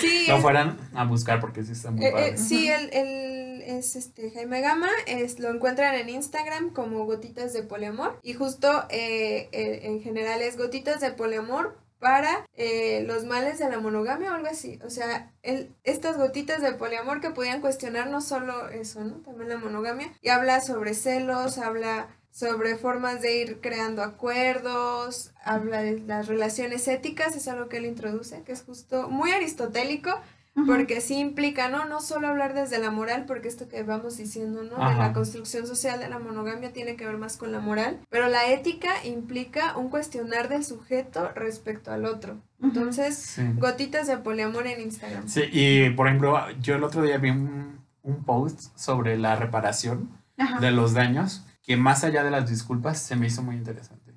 Sí, 0.00 0.26
lo 0.28 0.36
es- 0.36 0.42
fueran 0.42 0.76
a 0.94 1.04
buscar 1.04 1.40
porque 1.40 1.62
sí 1.64 1.72
está 1.72 1.90
muy 1.92 2.04
Eh, 2.04 2.10
padre. 2.12 2.28
eh, 2.28 2.36
sí, 2.38 2.68
el, 2.68 2.90
el- 2.92 3.62
es 3.62 3.96
este 3.96 4.30
Jaime 4.30 4.60
Gama, 4.60 4.88
es, 5.06 5.38
lo 5.38 5.48
encuentran 5.50 5.94
en 5.94 6.08
Instagram 6.10 6.70
como 6.70 7.04
Gotitas 7.06 7.52
de 7.52 7.62
Poliamor 7.62 8.18
y 8.22 8.34
justo 8.34 8.84
eh, 8.90 9.48
eh, 9.52 9.80
en 9.84 10.02
general 10.02 10.42
es 10.42 10.56
Gotitas 10.58 11.00
de 11.00 11.10
Poliamor 11.12 11.78
para 12.00 12.48
eh, 12.56 13.04
los 13.06 13.24
males 13.24 13.58
de 13.58 13.68
la 13.68 13.78
monogamia 13.78 14.32
o 14.32 14.34
algo 14.34 14.48
así. 14.48 14.80
O 14.84 14.90
sea, 14.90 15.30
el, 15.42 15.72
estas 15.84 16.16
gotitas 16.16 16.62
de 16.62 16.72
poliamor 16.72 17.20
que 17.20 17.30
podían 17.30 17.60
cuestionar 17.60 18.08
no 18.08 18.20
solo 18.20 18.68
eso, 18.70 19.04
¿no? 19.04 19.16
También 19.16 19.50
la 19.50 19.58
monogamia. 19.58 20.12
Y 20.22 20.30
habla 20.30 20.60
sobre 20.60 20.94
celos, 20.94 21.58
habla 21.58 22.08
sobre 22.30 22.76
formas 22.76 23.20
de 23.20 23.36
ir 23.36 23.60
creando 23.60 24.02
acuerdos, 24.02 25.32
habla 25.44 25.82
de 25.82 26.00
las 26.00 26.26
relaciones 26.26 26.86
éticas, 26.88 27.36
es 27.36 27.48
algo 27.48 27.68
que 27.68 27.78
él 27.78 27.86
introduce, 27.86 28.42
que 28.42 28.52
es 28.52 28.62
justo 28.62 29.08
muy 29.08 29.32
aristotélico, 29.32 30.20
porque 30.66 31.00
sí 31.00 31.16
implica, 31.18 31.68
¿no? 31.68 31.84
No 31.86 32.00
solo 32.00 32.28
hablar 32.28 32.54
desde 32.54 32.78
la 32.78 32.90
moral, 32.90 33.24
porque 33.26 33.48
esto 33.48 33.68
que 33.68 33.82
vamos 33.82 34.16
diciendo, 34.16 34.62
¿no? 34.62 34.76
De 34.88 34.94
la 34.96 35.12
construcción 35.12 35.66
social 35.66 36.00
de 36.00 36.08
la 36.08 36.18
monogamia 36.18 36.72
tiene 36.72 36.96
que 36.96 37.06
ver 37.06 37.16
más 37.18 37.36
con 37.36 37.52
la 37.52 37.60
moral, 37.60 37.98
pero 38.10 38.28
la 38.28 38.48
ética 38.50 38.90
implica 39.04 39.76
un 39.76 39.88
cuestionar 39.90 40.48
del 40.48 40.64
sujeto 40.64 41.30
respecto 41.34 41.92
al 41.92 42.04
otro. 42.04 42.40
Entonces, 42.62 43.16
Sí. 43.16 43.42
gotitas 43.56 44.06
de 44.06 44.18
poliamor 44.18 44.66
en 44.66 44.80
Instagram. 44.82 45.28
Sí, 45.28 45.42
y 45.52 45.90
por 45.90 46.08
ejemplo, 46.08 46.36
yo 46.60 46.74
el 46.74 46.84
otro 46.84 47.02
día 47.02 47.16
vi 47.18 47.30
un, 47.30 47.80
un 48.02 48.24
post 48.24 48.76
sobre 48.76 49.16
la 49.16 49.36
reparación 49.36 50.10
Ajá. 50.36 50.58
de 50.60 50.70
los 50.72 50.92
daños 50.94 51.46
que 51.62 51.76
más 51.76 52.02
allá 52.04 52.24
de 52.24 52.30
las 52.30 52.50
disculpas 52.50 52.98
se 52.98 53.14
me 53.16 53.28
hizo 53.28 53.42
muy 53.42 53.54
interesante. 53.54 54.12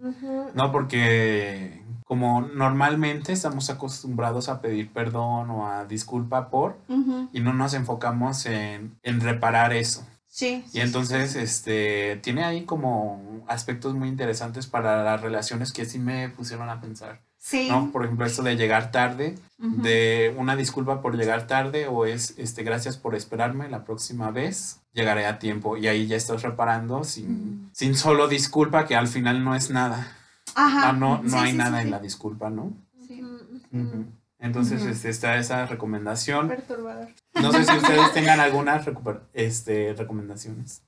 No, 0.56 0.72
porque 0.72 1.83
como 2.14 2.42
normalmente 2.42 3.34
estamos 3.34 3.72
acostumbrados 3.72 4.48
a 4.48 4.62
pedir 4.62 4.92
perdón 4.94 5.50
o 5.50 5.68
a 5.68 5.86
disculpa 5.86 6.52
por 6.52 6.78
Ujú. 6.88 7.28
y 7.34 7.40
no 7.40 7.54
nos 7.54 7.74
enfocamos 7.74 8.46
en, 8.46 9.00
en 9.02 9.20
reparar 9.20 9.74
eso. 9.74 10.06
Sí. 10.28 10.64
Y 10.74 10.82
entonces, 10.82 11.36
este, 11.36 12.18
tiene 12.22 12.44
ahí 12.44 12.66
como 12.66 13.44
aspectos 13.48 13.96
muy 13.96 14.10
interesantes 14.10 14.68
para 14.68 15.04
las 15.04 15.22
relaciones 15.22 15.74
que 15.74 15.86
sí 15.86 15.98
me 15.98 16.30
pusieron 16.30 16.70
a 16.70 16.80
pensar, 16.82 17.20
Sí. 17.40 17.68
¿no? 17.68 17.92
Por 17.92 18.06
ejemplo, 18.06 18.28
esto 18.28 18.44
de 18.44 18.56
llegar 18.58 18.92
tarde, 18.92 19.34
Ujú. 19.58 19.82
de 19.82 20.36
una 20.38 20.56
disculpa 20.56 21.02
por 21.02 21.18
llegar 21.18 21.48
tarde 21.48 21.88
o 21.88 22.06
es, 22.06 22.36
este, 22.38 22.62
gracias 22.62 22.96
por 22.98 23.16
esperarme, 23.16 23.70
la 23.70 23.84
próxima 23.86 24.30
vez 24.30 24.82
llegaré 24.94 25.26
a 25.26 25.40
tiempo 25.40 25.78
y 25.78 25.88
ahí 25.88 26.06
ya 26.06 26.16
estás 26.16 26.44
reparando 26.44 27.04
sin, 27.06 27.72
sin 27.74 27.96
solo 27.96 28.28
disculpa 28.28 28.86
que 28.86 28.96
al 28.96 29.08
final 29.08 29.44
no 29.44 29.56
es 29.56 29.72
nada. 29.72 30.16
Ajá. 30.56 30.90
Ah, 30.90 30.94
no, 30.94 31.22
no 31.24 31.30
Sí, 31.30 31.36
hay 31.38 31.52
sí, 31.52 31.58
nada 31.58 31.78
sí, 31.78 31.82
en 31.82 31.84
sí. 31.86 31.92
la 31.92 32.00
disculpa, 32.00 32.50
¿no? 32.50 32.74
Sí. 33.08 33.22
Entonces, 34.40 34.84
este, 34.84 35.10
está 35.10 35.38
esa 35.38 35.66
recomendación. 35.66 36.50
Perturbador. 36.50 37.08
No 37.42 37.52
sé 37.52 37.64
si 37.64 37.78
ustedes 37.78 38.12
tengan 38.14 38.40
algunas 38.40 38.86
este, 39.34 39.94
recomendaciones. 39.94 40.84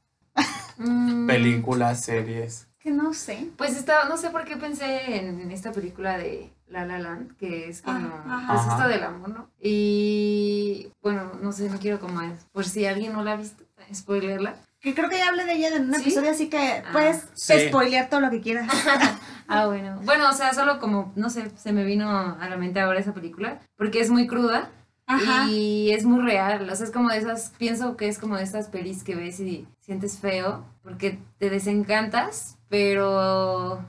Mm, 0.78 1.26
Películas, 1.28 2.02
series. 2.04 2.68
Que 2.80 2.92
no 2.92 3.14
sé. 3.14 3.50
Pues 3.58 3.78
estaba, 3.78 4.10
no 4.10 4.18
sé 4.18 4.30
por 4.30 4.44
qué 4.46 4.58
pensé 4.58 5.18
en, 5.20 5.40
en 5.40 5.52
esta 5.52 5.72
película 5.72 6.18
de 6.18 6.52
La 6.68 6.86
La 6.86 7.00
Land, 7.00 7.38
que 7.38 7.70
es 7.70 7.82
como, 7.82 8.10
Ah, 8.26 8.46
pues 8.52 8.68
esto 8.68 8.88
del 8.90 9.04
amor, 9.04 9.30
¿no? 9.30 9.50
Y 9.60 10.90
bueno, 11.02 11.32
no 11.42 11.52
sé, 11.54 11.70
no 11.70 11.80
quiero 11.80 12.00
como, 12.00 12.20
por 12.52 12.66
si 12.66 12.86
alguien 12.86 13.14
no 13.14 13.24
la 13.24 13.32
ha 13.32 13.38
visto, 13.38 13.64
spoilerla. 13.94 14.58
Que 14.86 14.94
creo 14.94 15.10
que 15.10 15.18
ya 15.18 15.30
hablé 15.30 15.46
de 15.46 15.54
ella 15.54 15.70
en 15.76 15.88
un 15.90 15.96
¿Sí? 15.96 16.02
episodio, 16.02 16.30
así 16.30 16.48
que 16.48 16.60
Ah. 16.86 16.90
puedes 16.92 17.26
Sí. 17.34 17.54
spoilear 17.70 18.08
todo 18.08 18.20
lo 18.22 18.30
que 18.30 18.40
quieras. 18.40 18.68
Ah, 19.48 19.66
bueno. 19.68 20.00
Bueno, 20.04 20.30
o 20.30 20.34
sea, 20.34 20.54
solo 20.56 20.80
como, 20.80 21.12
no 21.16 21.30
sé, 21.30 21.52
se 21.56 21.72
me 21.72 21.84
vino 21.84 22.10
a 22.10 22.50
la 22.50 22.58
mente 22.58 22.80
ahora 22.80 23.00
esa 23.00 23.14
película, 23.14 23.60
porque 23.78 24.00
es 24.00 24.10
muy 24.10 24.26
cruda 24.26 24.70
Ajá. 25.08 25.46
y 25.50 25.92
es 25.92 26.04
muy 26.04 26.22
real. 26.24 26.68
O 26.70 26.76
sea, 26.76 26.86
es 26.86 26.92
como 26.92 27.10
de 27.10 27.18
esas, 27.20 27.52
pienso 27.60 27.96
que 27.98 28.08
es 28.08 28.18
como 28.20 28.38
de 28.38 28.44
estas 28.44 28.68
pelis 28.70 29.04
que 29.04 29.14
ves 29.16 29.40
y 29.40 29.68
sientes 29.82 30.18
feo, 30.20 30.66
porque 30.84 31.20
te 31.38 31.50
desencantas, 31.52 32.58
pero, 32.70 33.84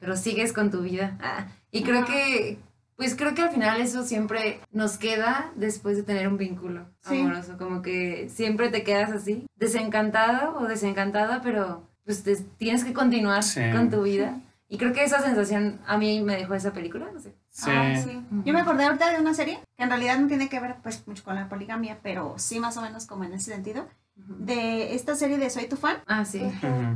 pero 0.00 0.16
sigues 0.16 0.52
con 0.54 0.70
tu 0.70 0.80
vida. 0.82 1.16
Ah, 1.22 1.46
y 1.70 1.82
creo 1.82 2.00
Ajá. 2.00 2.06
que, 2.12 2.58
Pues 3.02 3.16
creo 3.16 3.34
que 3.34 3.42
al 3.42 3.50
final 3.50 3.80
eso 3.80 4.04
siempre 4.04 4.60
nos 4.70 4.96
queda 4.96 5.50
después 5.56 5.96
de 5.96 6.04
tener 6.04 6.28
un 6.28 6.36
vínculo 6.36 6.86
Sí. 7.00 7.18
amoroso, 7.20 7.58
como 7.58 7.82
que 7.82 8.28
siempre 8.32 8.68
te 8.68 8.84
quedas 8.84 9.10
así, 9.10 9.44
desencantado 9.56 10.56
o 10.60 10.68
desencantada, 10.68 11.40
pero 11.42 11.82
pues 12.04 12.22
te- 12.22 12.36
tienes 12.58 12.84
que 12.84 12.92
continuar 12.92 13.42
Sí. 13.42 13.60
con 13.72 13.90
tu 13.90 14.02
vida. 14.04 14.38
Y 14.68 14.78
creo 14.78 14.92
que 14.92 15.02
esa 15.02 15.20
sensación 15.20 15.80
a 15.84 15.98
mí 15.98 16.20
me 16.22 16.36
dejó 16.36 16.54
esa 16.54 16.72
película, 16.72 17.08
no 17.12 17.18
sé. 17.18 17.34
Sí. 17.50 17.70
Ah, 17.74 17.96
sí. 17.96 18.22
Yo 18.44 18.52
me 18.54 18.60
acordé 18.60 18.84
ahorita 18.84 19.10
de 19.12 19.20
una 19.20 19.34
serie 19.34 19.58
que 19.76 19.82
en 19.82 19.90
realidad 19.90 20.18
no 20.20 20.28
tiene 20.28 20.48
que 20.48 20.60
ver 20.60 20.76
pues 20.80 21.04
mucho 21.08 21.24
con 21.24 21.34
la 21.34 21.48
poligamia, 21.48 21.98
pero 22.04 22.34
sí 22.38 22.60
más 22.60 22.76
o 22.76 22.82
menos 22.82 23.06
como 23.06 23.24
en 23.24 23.32
ese 23.34 23.50
sentido, 23.52 23.84
de 24.14 24.94
esta 24.94 25.14
serie 25.14 25.38
de 25.38 25.50
Soy 25.50 25.68
tu 25.68 25.76
fan. 25.76 25.96
Ah, 26.06 26.24
sí. 26.24 26.42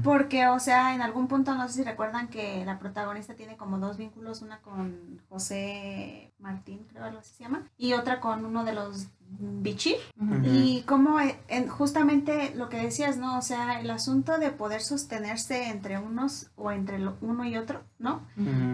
Porque, 0.04 0.46
o 0.48 0.58
sea, 0.60 0.94
en 0.94 1.02
algún 1.02 1.28
punto, 1.28 1.54
no 1.54 1.66
sé 1.68 1.74
si 1.74 1.82
recuerdan 1.84 2.28
que 2.28 2.64
la 2.64 2.78
protagonista 2.78 3.34
tiene 3.34 3.56
como 3.56 3.78
dos 3.78 3.96
vínculos, 3.96 4.42
una 4.42 4.60
con 4.60 5.20
José 5.28 6.32
Martín, 6.38 6.86
creo 6.90 7.04
algo 7.04 7.18
así 7.20 7.34
se 7.34 7.44
llama, 7.44 7.64
y 7.76 7.94
otra 7.94 8.20
con 8.20 8.44
uno 8.44 8.64
de 8.64 8.72
los 8.74 9.08
Bichir. 9.28 9.96
Y 10.44 10.82
como 10.82 11.18
eh, 11.18 11.36
en- 11.48 11.68
justamente 11.68 12.54
lo 12.54 12.68
que 12.68 12.76
decías, 12.76 13.16
¿no? 13.16 13.36
O 13.38 13.42
sea, 13.42 13.80
el 13.80 13.90
asunto 13.90 14.38
de 14.38 14.50
poder 14.50 14.80
sostenerse 14.82 15.68
entre 15.68 15.98
unos 15.98 16.50
o 16.54 16.70
entre 16.70 17.00
lo- 17.00 17.16
uno 17.20 17.44
y 17.44 17.56
otro, 17.56 17.82
¿no? 17.98 18.22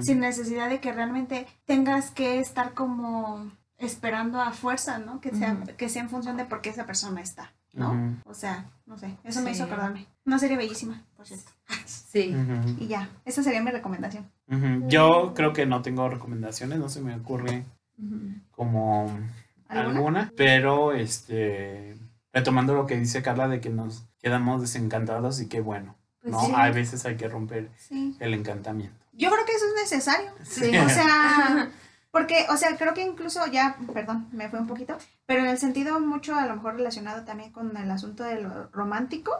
Sin 0.02 0.20
necesidad 0.20 0.68
de 0.68 0.80
que 0.80 0.92
realmente 0.92 1.46
tengas 1.64 2.10
que 2.10 2.38
estar 2.38 2.74
como 2.74 3.50
esperando 3.78 4.40
a 4.42 4.52
fuerza, 4.52 4.98
¿no? 4.98 5.20
Que 5.22 5.30
sea, 5.34 5.58
que 5.78 5.88
sea 5.88 6.02
en 6.02 6.10
función 6.10 6.36
de 6.36 6.44
por 6.44 6.60
qué 6.60 6.68
esa 6.70 6.84
persona 6.84 7.22
está, 7.22 7.52
¿no? 7.72 8.20
O 8.24 8.34
sea, 8.34 8.66
no 8.86 8.98
sé, 8.98 9.16
eso 9.24 9.40
me 9.42 9.50
hizo 9.52 9.64
acordarme. 9.64 10.06
Una 10.24 10.38
serie 10.38 10.56
bellísima, 10.56 11.02
por 11.16 11.26
cierto. 11.26 11.50
Sí. 11.86 12.36
Y 12.78 12.88
ya, 12.88 13.08
esa 13.24 13.42
sería 13.42 13.62
mi 13.62 13.70
recomendación. 13.70 14.30
Yo 14.88 15.32
creo 15.34 15.54
que 15.54 15.64
no 15.64 15.80
tengo 15.80 16.06
recomendaciones, 16.10 16.78
no 16.78 16.90
se 16.90 17.00
me 17.00 17.14
ocurre 17.16 17.64
como 18.50 19.06
¿Alguna? 19.68 19.96
alguna, 19.96 20.32
pero 20.36 20.92
este 20.92 21.96
retomando 22.32 22.74
lo 22.74 22.86
que 22.86 22.98
dice 22.98 23.22
Carla 23.22 23.48
de 23.48 23.60
que 23.60 23.70
nos 23.70 24.04
quedamos 24.20 24.60
desencantados 24.60 25.40
y 25.40 25.48
que 25.48 25.60
bueno, 25.62 25.96
Pues 26.20 26.32
¿no? 26.32 26.40
sí. 26.40 26.52
A 26.54 26.70
veces 26.70 27.04
hay 27.06 27.16
que 27.16 27.28
romper 27.28 27.70
Sí. 27.76 28.14
el 28.20 28.34
encantamiento. 28.34 28.96
Yo 29.14 29.30
creo 29.30 29.44
que 29.46 29.52
eso 29.52 29.64
es 29.66 29.82
necesario. 29.90 30.30
Sí. 30.42 30.76
O 30.76 30.88
sea, 30.90 31.70
porque, 32.12 32.46
o 32.50 32.56
sea, 32.56 32.76
creo 32.76 32.94
que 32.94 33.02
incluso 33.02 33.44
ya, 33.48 33.76
perdón, 33.92 34.28
me 34.32 34.48
fue 34.48 34.60
un 34.60 34.68
poquito, 34.68 34.96
pero 35.26 35.40
en 35.40 35.48
el 35.48 35.58
sentido 35.58 35.98
mucho 35.98 36.36
a 36.36 36.46
lo 36.46 36.54
mejor 36.54 36.76
relacionado 36.76 37.24
también 37.24 37.50
con 37.50 37.76
el 37.76 37.90
asunto 37.90 38.22
de 38.22 38.40
lo 38.40 38.68
romántico, 38.68 39.32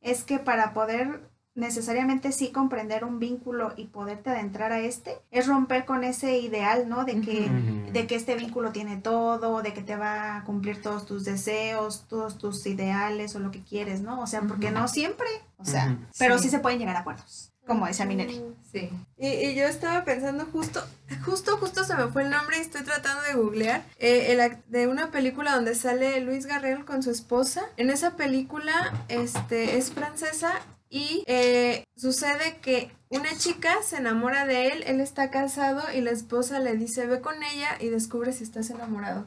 es 0.00 0.24
que 0.24 0.38
para 0.40 0.74
poder 0.74 1.20
necesariamente 1.56 2.32
sí 2.32 2.50
comprender 2.50 3.04
un 3.04 3.20
vínculo 3.20 3.74
y 3.76 3.84
poderte 3.86 4.30
adentrar 4.30 4.72
a 4.72 4.80
este, 4.80 5.20
es 5.30 5.46
romper 5.46 5.84
con 5.84 6.02
ese 6.02 6.38
ideal, 6.40 6.88
¿no? 6.88 7.04
De 7.04 7.20
que, 7.20 7.48
de 7.92 8.06
que 8.08 8.16
este 8.16 8.34
vínculo 8.34 8.72
tiene 8.72 8.96
todo, 8.96 9.62
de 9.62 9.72
que 9.72 9.80
te 9.82 9.94
va 9.94 10.36
a 10.38 10.42
cumplir 10.44 10.82
todos 10.82 11.06
tus 11.06 11.24
deseos, 11.24 12.06
todos 12.08 12.38
tus 12.38 12.66
ideales 12.66 13.36
o 13.36 13.38
lo 13.38 13.52
que 13.52 13.62
quieres, 13.62 14.00
¿no? 14.00 14.20
O 14.20 14.26
sea, 14.26 14.40
porque 14.42 14.72
no 14.72 14.88
siempre, 14.88 15.28
o 15.56 15.64
sea, 15.64 15.96
pero 16.18 16.38
Sí. 16.38 16.44
sí 16.44 16.50
se 16.50 16.58
pueden 16.58 16.80
llegar 16.80 16.96
a 16.96 17.00
acuerdos, 17.00 17.52
como 17.66 17.86
decía 17.86 18.04
Minelli. 18.04 18.42
Sí. 18.70 18.90
Y, 19.16 19.28
y 19.28 19.54
yo 19.54 19.66
estaba 19.66 20.04
pensando 20.04 20.46
justo, 20.46 20.84
justo, 21.24 21.56
justo 21.58 21.84
se 21.84 21.94
me 21.94 22.08
fue 22.08 22.22
el 22.22 22.30
nombre 22.30 22.58
y 22.58 22.60
estoy 22.60 22.82
tratando 22.82 23.22
de 23.22 23.34
googlear, 23.34 23.84
eh, 23.98 24.32
el 24.32 24.58
de 24.68 24.86
una 24.88 25.10
película 25.10 25.54
donde 25.54 25.74
sale 25.74 26.20
Luis 26.20 26.46
Garrel 26.46 26.84
con 26.84 27.02
su 27.02 27.10
esposa. 27.10 27.62
En 27.76 27.90
esa 27.90 28.16
película 28.16 29.06
este, 29.08 29.76
es 29.76 29.92
francesa 29.92 30.60
y 30.90 31.24
eh, 31.26 31.84
sucede 31.96 32.58
que 32.60 32.90
una 33.16 33.36
chica 33.36 33.70
se 33.82 33.96
enamora 33.96 34.46
de 34.46 34.68
él, 34.68 34.84
él 34.86 35.00
está 35.00 35.30
casado 35.30 35.82
y 35.94 36.00
la 36.00 36.10
esposa 36.10 36.58
le 36.58 36.76
dice 36.76 37.06
ve 37.06 37.20
con 37.20 37.34
ella 37.42 37.68
y 37.80 37.88
descubre 37.88 38.32
si 38.32 38.44
estás 38.44 38.70
enamorado. 38.70 39.24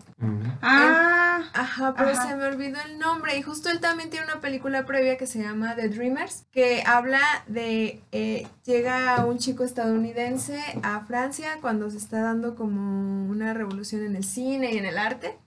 Ah, 0.61 1.43
Ajá, 1.53 1.93
pero 1.95 2.09
Ajá. 2.11 2.27
se 2.29 2.35
me 2.35 2.45
olvidó 2.45 2.77
el 2.85 2.99
nombre. 2.99 3.37
Y 3.37 3.41
justo 3.41 3.69
él 3.69 3.79
también 3.79 4.09
tiene 4.09 4.25
una 4.25 4.41
película 4.41 4.85
previa 4.85 5.17
que 5.17 5.27
se 5.27 5.39
llama 5.41 5.75
The 5.75 5.89
Dreamers, 5.89 6.45
que 6.51 6.83
habla 6.85 7.21
de, 7.47 8.01
eh, 8.11 8.47
llega 8.65 9.25
un 9.25 9.37
chico 9.37 9.63
estadounidense 9.63 10.59
a 10.83 11.01
Francia 11.01 11.57
cuando 11.61 11.89
se 11.89 11.97
está 11.97 12.21
dando 12.21 12.55
como 12.55 13.27
una 13.29 13.53
revolución 13.53 14.03
en 14.03 14.15
el 14.15 14.23
cine 14.23 14.71
y 14.73 14.77
en 14.77 14.85
el 14.85 14.97
arte. 14.97 15.37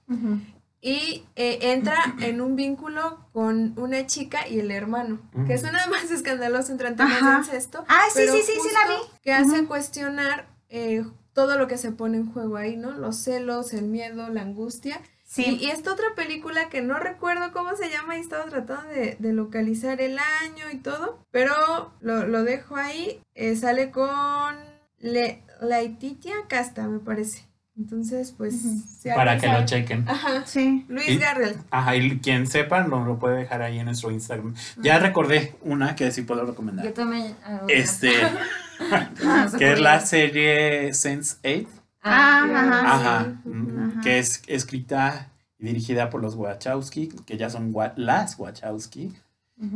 Y 0.82 1.26
eh, 1.36 1.58
entra 1.72 1.96
en 2.20 2.40
un 2.40 2.56
vínculo 2.56 3.26
con 3.32 3.78
una 3.78 4.06
chica 4.06 4.48
y 4.48 4.60
el 4.60 4.70
hermano, 4.70 5.20
que 5.46 5.52
Ujú. 5.54 5.58
suena 5.60 5.86
más 5.88 6.10
escandaloso 6.10 6.72
entre 6.72 6.90
temas 6.92 7.22
de 7.22 7.52
incesto. 7.52 7.84
Ah, 7.88 8.04
sí, 8.08 8.14
pero 8.14 8.32
sí, 8.34 8.42
sí, 8.46 8.52
sí 8.62 8.68
la 8.72 8.94
vi. 8.94 9.00
Que 9.22 9.32
hace 9.34 9.66
cuestionar 9.66 10.48
eh, 10.70 11.04
todo 11.34 11.58
lo 11.58 11.66
que 11.68 11.76
se 11.76 11.92
pone 11.92 12.16
en 12.16 12.32
juego 12.32 12.56
ahí, 12.56 12.76
¿no? 12.76 12.92
Los 12.92 13.16
celos, 13.22 13.74
el 13.74 13.84
miedo, 13.84 14.28
la 14.30 14.40
angustia. 14.40 15.02
sí. 15.24 15.58
Y, 15.60 15.66
y 15.66 15.70
esta 15.70 15.92
otra 15.92 16.14
película 16.16 16.70
que 16.70 16.80
no 16.80 16.98
recuerdo 16.98 17.52
cómo 17.52 17.76
se 17.76 17.90
llama 17.90 18.16
y 18.16 18.20
estaba 18.20 18.46
tratando 18.46 18.88
de, 18.88 19.16
de 19.18 19.32
localizar 19.34 20.00
el 20.00 20.18
año 20.18 20.70
y 20.72 20.78
todo, 20.78 21.18
pero 21.30 21.92
lo, 22.00 22.26
lo 22.26 22.42
dejo 22.42 22.76
ahí. 22.76 23.20
eh, 23.34 23.54
sale 23.54 23.90
con 23.90 24.56
Le, 24.98 25.44
Laetitia 25.60 26.34
Casta, 26.48 26.88
me 26.88 27.00
parece. 27.00 27.44
Entonces, 27.80 28.34
pues... 28.36 28.54
Ujú. 28.56 28.82
si 29.00 29.08
Para 29.08 29.38
que 29.38 29.48
lo 29.48 29.64
chequen. 29.64 30.06
Ajá. 30.06 30.44
Sí. 30.44 30.84
Luis 30.88 31.08
Y- 31.08 31.16
Garrel. 31.16 31.56
Ajá, 31.70 31.96
y 31.96 32.18
quien 32.18 32.46
sepa 32.46 32.82
nos 32.82 33.06
lo 33.06 33.18
puede 33.18 33.38
dejar 33.38 33.62
ahí 33.62 33.78
en 33.78 33.86
nuestro 33.86 34.10
Instagram. 34.10 34.54
Ya 34.82 34.98
recordé 34.98 35.54
una 35.62 35.96
que 35.96 36.10
sí 36.12 36.20
puedo 36.22 36.44
recomendar. 36.44 36.84
Yo 36.84 36.92
también. 36.92 37.34
ah, 37.42 37.62
Este, 37.68 38.12
sé 39.50 39.58
que 39.58 39.72
es 39.72 39.80
la 39.80 40.00
serie 40.00 40.90
Sense8, 40.90 41.66
Ah, 42.02 42.42
sí. 42.44 42.52
ajá. 42.54 42.94
ajá, 42.94 43.24
sí. 43.42 43.48
mm, 43.48 43.90
Ajá. 43.92 44.00
que 44.02 44.18
es 44.18 44.42
escrita 44.46 45.28
y 45.58 45.64
dirigida 45.66 46.10
por 46.10 46.20
los 46.20 46.34
Wachowski, 46.34 47.08
que 47.26 47.36
ya 47.38 47.48
son 47.50 47.70
wa- 47.74 47.92
las 47.96 48.38
Wachowski, 48.38 49.14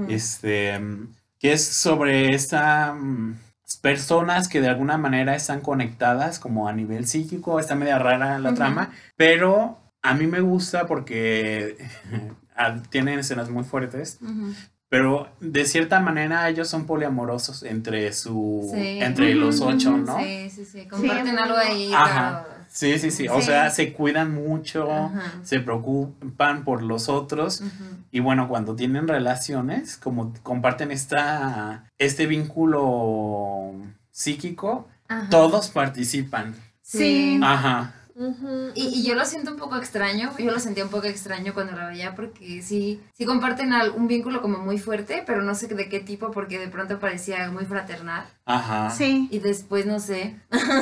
este, 0.09 0.79
mm, 0.79 1.09
que 1.39 1.53
es 1.53 1.65
sobre 1.67 2.35
estas 2.35 2.95
personas 3.77 4.49
que 4.49 4.61
de 4.61 4.69
alguna 4.69 4.99
manera 4.99 5.35
están 5.35 5.61
conectadas 5.61 6.39
como 6.39 6.69
a 6.69 6.73
nivel 6.73 7.07
psíquico, 7.07 7.59
está 7.61 7.75
media 7.75 7.99
rara 7.99 8.39
la 8.39 8.55
trama, 8.55 8.91
pero 9.17 9.79
a 10.03 10.15
mí 10.15 10.27
me 10.27 10.41
gusta 10.41 10.87
porque 10.87 11.77
ah, 12.57 12.77
tienen 12.91 13.19
escenas 13.19 13.51
muy 13.51 13.65
fuertes, 13.65 14.19
pero 14.89 15.29
de 15.41 15.65
cierta 15.65 15.99
manera 16.01 16.49
ellos 16.49 16.69
son 16.69 16.87
poliamorosos 16.87 17.63
entre 17.65 18.13
su 18.13 18.71
Sí. 18.73 19.01
entre 19.03 19.35
los 19.35 19.61
ocho, 19.61 19.97
¿no? 19.97 20.19
Sí, 20.19 20.51
sí, 20.51 20.65
sí. 20.65 20.87
Comparten 20.87 21.39
algo 21.39 21.57
ahí. 21.57 21.93
Ajá. 21.95 22.47
Sí, 22.75 22.99
sí, 22.99 23.13
sí. 23.13 23.29
O 23.29 23.37
Sí. 23.39 23.47
sea, 23.47 23.71
se 23.71 23.93
cuidan 23.93 24.35
mucho, 24.35 24.91
Ajá. 24.91 25.23
se 25.45 25.61
preocupan 25.61 26.65
por 26.65 26.83
los 26.83 27.09
otros. 27.09 27.63
Y 28.11 28.19
bueno, 28.19 28.49
cuando 28.49 28.75
tienen 28.75 29.07
relaciones, 29.07 29.97
como 29.97 30.33
comparten 30.43 30.91
esta, 30.91 31.85
este 31.99 32.27
vínculo 32.27 33.75
psíquico, 34.11 34.89
Ajá. 35.07 35.29
todos 35.31 35.69
participan. 35.71 36.57
Sí. 36.83 37.39
Ajá. 37.45 37.95
Y, 38.77 39.01
y 39.01 39.03
yo 39.07 39.15
lo 39.15 39.25
siento 39.25 39.51
un 39.51 39.57
poco 39.57 39.77
extraño, 39.77 40.31
yo 40.39 40.51
lo 40.53 40.61
sentía 40.61 40.85
un 40.85 40.91
poco 40.91 41.07
extraño 41.07 41.53
cuando 41.53 41.73
la 41.77 41.89
veía 41.89 42.15
porque 42.15 42.63
sí, 42.63 43.01
sí 43.13 43.25
comparten 43.25 43.73
al- 43.73 43.91
un 43.91 44.07
vínculo 44.07 44.41
como 44.41 44.59
muy 44.59 44.79
fuerte, 44.79 45.25
pero 45.27 45.43
no 45.43 45.55
sé 45.55 45.67
de 45.67 45.89
qué 45.89 45.99
tipo 46.01 46.31
porque 46.31 46.59
de 46.59 46.69
pronto 46.69 47.01
parecía 47.01 47.51
muy 47.51 47.65
fraternal 47.65 48.25
Ajá. 48.45 48.91
Sí. 48.91 49.29
y 49.33 49.41
después 49.41 49.85
no 49.87 49.99
sé. 49.99 50.37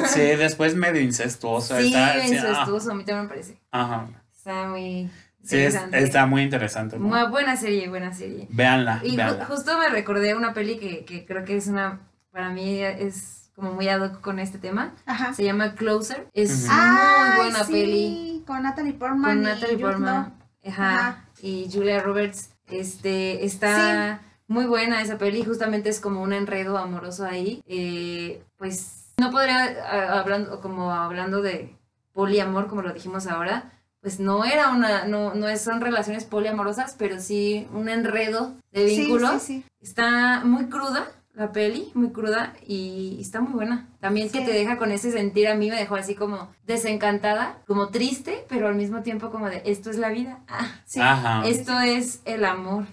Sí, 0.08 0.20
después 0.20 0.74
medio 0.74 1.00
incestuoso. 1.00 1.78
sí, 1.78 1.86
está, 1.86 2.12
sí, 2.14 2.20
ah, 2.20 2.28
incestuoso, 2.28 2.90
a 2.90 2.94
mí 2.94 3.04
también 3.04 3.24
me 3.24 3.28
parece. 3.30 3.58
Ajá. 3.70 4.08
Está 4.36 4.68
muy 4.68 5.08
Sí, 5.44 5.56
es- 5.58 5.74
está 5.92 6.26
muy 6.26 6.42
interesante. 6.42 6.98
¿no? 6.98 7.06
Muy 7.08 7.22
buena 7.30 7.56
serie, 7.56 7.88
buena 7.88 8.12
serie. 8.12 8.46
Véanla, 8.50 9.00
Y 9.02 9.16
ju- 9.16 9.44
justo 9.46 9.76
me 9.78 9.88
recordé 9.88 10.34
una 10.36 10.52
peli 10.54 10.78
que, 10.78 11.04
que 11.04 11.24
creo 11.24 11.44
que 11.44 11.56
es 11.56 11.66
una, 11.66 12.00
para 12.30 12.50
mí 12.50 12.80
es 12.80 13.41
como 13.54 13.72
muy 13.72 13.88
ad 13.88 14.00
hoc 14.02 14.20
con 14.20 14.38
este 14.38 14.58
tema. 14.58 14.94
Ajá. 15.06 15.34
Se 15.34 15.44
llama 15.44 15.74
Closer. 15.74 16.28
Es 16.32 16.62
muy 16.66 16.70
Ay, 16.72 17.36
buena 17.36 17.64
sí, 17.64 17.72
peli. 17.72 18.44
Con 18.46 18.62
Natalie 18.62 18.92
Portman. 18.94 19.22
Con 19.36 19.38
y 19.42 19.46
Natalie 19.46 19.74
Jude 19.76 19.84
Portman. 19.84 20.34
Ajá, 20.66 20.98
Ajá. 20.98 21.24
Y 21.42 21.68
Julia 21.72 22.00
Roberts. 22.02 22.50
Este, 22.68 23.44
está 23.44 24.20
muy 24.46 24.64
buena 24.66 25.02
esa 25.02 25.18
peli. 25.18 25.44
Justamente 25.44 25.90
es 25.90 26.00
como 26.00 26.22
un 26.22 26.32
enredo 26.32 26.78
amoroso 26.78 27.24
ahí. 27.26 27.62
Eh, 27.66 28.42
pues 28.56 29.12
no 29.18 29.30
podría, 29.30 30.18
hablando, 30.18 30.60
como 30.60 30.92
hablando 30.92 31.42
de 31.42 31.76
poliamor, 32.12 32.66
como 32.68 32.82
lo 32.82 32.92
dijimos 32.92 33.26
ahora, 33.26 33.72
pues 34.00 34.18
no 34.18 34.44
era 34.44 34.70
una, 34.70 35.06
no, 35.06 35.34
no 35.34 35.48
es- 35.48 35.62
son 35.62 35.80
relaciones 35.80 36.24
poliamorosas, 36.24 36.94
pero 36.98 37.20
sí 37.20 37.68
un 37.72 37.88
enredo 37.88 38.54
de 38.72 38.88
Sí, 38.88 38.96
vínculos. 39.02 39.42
Sí, 39.42 39.62
sí, 39.62 39.64
Está 39.80 40.42
muy 40.44 40.66
cruda 40.66 41.06
la 41.34 41.52
peli, 41.52 41.90
muy 41.94 42.10
cruda 42.10 42.54
y 42.66 43.18
está 43.20 43.40
muy 43.40 43.52
buena. 43.52 43.88
También 44.00 44.30
que 44.30 44.42
te 44.42 44.52
deja 44.52 44.76
con 44.76 44.92
ese 44.92 45.10
sentir, 45.12 45.48
a 45.48 45.54
mí 45.54 45.70
me 45.70 45.76
dejó 45.76 45.96
así 45.96 46.14
como 46.14 46.48
desencantada, 46.66 47.58
como 47.66 47.88
triste, 47.88 48.44
pero 48.48 48.68
al 48.68 48.74
mismo 48.74 49.02
tiempo 49.02 49.30
como 49.30 49.48
de 49.48 49.62
esto 49.64 49.90
es 49.90 49.96
la 49.96 50.10
vida, 50.10 50.40
ah, 50.48 50.68
sí. 50.84 51.00
Esto 51.44 51.80
es 51.80 52.20
el 52.24 52.44
amor. 52.44 52.86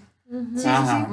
Sí, 0.56 0.68
Ajá. 0.68 1.10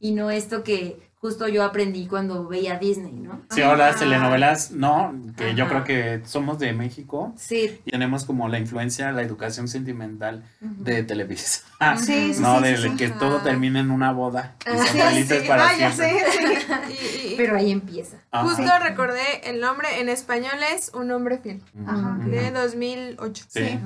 y 0.00 0.10
no 0.12 0.30
esto 0.32 0.64
que 0.64 1.07
justo 1.20 1.48
yo 1.48 1.64
aprendí 1.64 2.06
cuando 2.06 2.46
veía 2.46 2.78
Disney, 2.78 3.12
¿no? 3.12 3.40
Sí, 3.50 3.60
ahora 3.62 3.86
las 3.88 3.96
Ah. 3.96 3.98
telenovelas, 4.00 4.70
no, 4.70 5.14
que 5.36 5.54
yo 5.54 5.68
creo 5.68 5.82
que 5.84 6.22
somos 6.24 6.58
de 6.58 6.72
México 6.72 7.32
Sí. 7.36 7.80
y 7.84 7.90
tenemos 7.90 8.24
como 8.24 8.48
la 8.48 8.58
influencia, 8.58 9.10
la 9.12 9.22
educación 9.22 9.66
sentimental 9.68 10.44
de 10.60 11.02
Televisa. 11.02 11.60
Sí, 11.98 12.34
sí, 12.34 12.40
no, 12.40 12.58
sí, 12.58 12.64
de 12.64 12.76
sí, 12.76 12.90
que 12.96 13.08
todo 13.10 13.38
termina 13.38 13.80
en 13.80 13.90
una 13.90 14.12
boda 14.12 14.54
y 14.66 14.76
son 14.76 14.86
Sí, 14.86 14.98
felices 14.98 15.42
sí. 15.42 15.48
para 15.48 15.68
Ah, 15.68 15.74
siempre. 15.76 16.20
sé, 16.20 16.24
sí. 16.32 16.38
Y- 17.28 17.32
y- 17.32 17.36
Pero 17.36 17.56
ahí 17.56 17.70
empieza. 17.70 18.16
Ajá. 18.30 18.44
Justo 18.48 18.70
recordé 18.82 19.22
el 19.50 19.60
nombre 19.60 20.00
en 20.00 20.08
español 20.08 20.54
es 20.74 20.90
Un 20.92 21.10
hombre 21.12 21.38
fiel, 21.38 21.62
Ajá. 21.86 22.16
De 22.24 22.50
2008. 22.50 23.44
Sí. 23.48 23.60
Sí. 23.64 23.78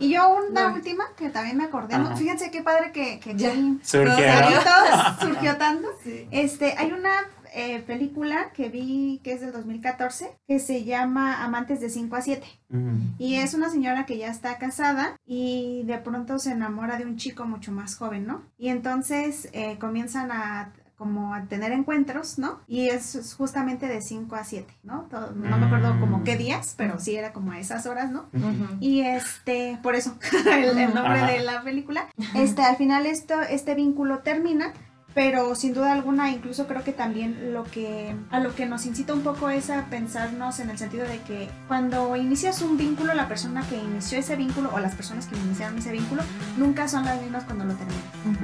Y 0.00 0.12
yo 0.14 0.28
una 0.48 0.68
No. 0.68 0.74
última 0.74 1.04
que 1.16 1.28
también 1.30 1.56
me 1.58 1.64
acordé, 1.64 1.94
Ajá. 1.94 2.16
fíjense 2.16 2.50
qué 2.50 2.62
padre 2.62 2.92
que, 2.92 3.20
que 3.20 3.34
Ya. 3.36 3.52
todos 3.52 3.80
surgió 5.20 5.56
tanto. 5.56 5.88
Sí. 6.02 6.26
Este, 6.74 6.84
hay 6.84 6.92
una 6.92 7.12
eh, 7.54 7.80
película 7.86 8.50
que 8.52 8.68
vi 8.68 9.20
que 9.22 9.32
es 9.32 9.40
del 9.40 9.52
2014 9.52 10.36
que 10.46 10.58
se 10.58 10.84
llama 10.84 11.44
Amantes 11.44 11.80
de 11.80 11.88
5 11.90 12.16
a 12.16 12.20
7 12.22 12.46
Ujú. 12.70 12.80
y 13.18 13.36
es 13.36 13.54
una 13.54 13.70
señora 13.70 14.06
que 14.06 14.18
ya 14.18 14.28
está 14.28 14.58
casada 14.58 15.16
y 15.24 15.82
de 15.84 15.98
pronto 15.98 16.38
se 16.38 16.50
enamora 16.52 16.96
de 16.98 17.04
un 17.06 17.16
chico 17.16 17.44
mucho 17.44 17.70
más 17.72 17.96
joven, 17.96 18.26
¿no? 18.26 18.42
Y 18.58 18.68
entonces 18.68 19.48
eh, 19.52 19.78
comienzan 19.78 20.30
a 20.32 20.72
como 20.96 21.34
a 21.34 21.42
tener 21.46 21.72
encuentros, 21.72 22.38
¿no? 22.38 22.60
Y 22.68 22.88
es 22.88 23.34
justamente 23.36 23.88
de 23.88 24.00
5 24.00 24.36
a 24.36 24.44
7, 24.44 24.72
¿no? 24.84 25.02
Todo- 25.10 25.32
no 25.32 25.58
me 25.58 25.66
acuerdo 25.66 25.98
como 25.98 26.22
qué 26.22 26.36
días, 26.36 26.74
pero 26.78 27.00
sí 27.00 27.16
era 27.16 27.32
como 27.32 27.50
a 27.50 27.58
esas 27.58 27.86
horas, 27.86 28.12
¿no? 28.12 28.28
Ujú. 28.32 28.76
Y 28.78 29.00
este, 29.00 29.76
por 29.82 29.96
eso, 29.96 30.16
el, 30.46 30.78
el 30.78 30.94
nombre 30.94 31.18
Ajá. 31.20 31.26
de 31.32 31.40
la 31.40 31.62
película. 31.62 32.06
Este, 32.36 32.62
al 32.62 32.76
final 32.76 33.06
esto, 33.06 33.40
este 33.42 33.74
vínculo 33.74 34.20
termina, 34.20 34.72
pero 35.14 35.54
sin 35.54 35.74
duda 35.74 35.92
alguna, 35.92 36.30
incluso 36.30 36.66
creo 36.66 36.82
que 36.82 36.92
también 36.92 37.52
lo 37.52 37.62
que, 37.64 38.14
a 38.30 38.40
lo 38.40 38.54
que 38.54 38.66
nos 38.66 38.84
incita 38.84 39.12
un 39.14 39.20
poco 39.20 39.48
es 39.48 39.70
a 39.70 39.84
pensarnos 39.86 40.58
en 40.58 40.70
el 40.70 40.78
sentido 40.78 41.06
de 41.06 41.20
que 41.20 41.48
cuando 41.68 42.16
inicias 42.16 42.60
un 42.62 42.76
vínculo, 42.76 43.14
la 43.14 43.28
persona 43.28 43.62
que 43.68 43.76
inició 43.76 44.18
ese 44.18 44.34
vínculo 44.34 44.70
o 44.74 44.78
las 44.80 44.94
personas 44.96 45.26
que 45.26 45.36
iniciaron 45.36 45.78
ese 45.78 45.92
vínculo, 45.92 46.22
nunca 46.56 46.88
son 46.88 47.04
las 47.04 47.20
mismas 47.22 47.44
cuando 47.44 47.64
lo 47.64 47.74
terminan. 47.74 48.02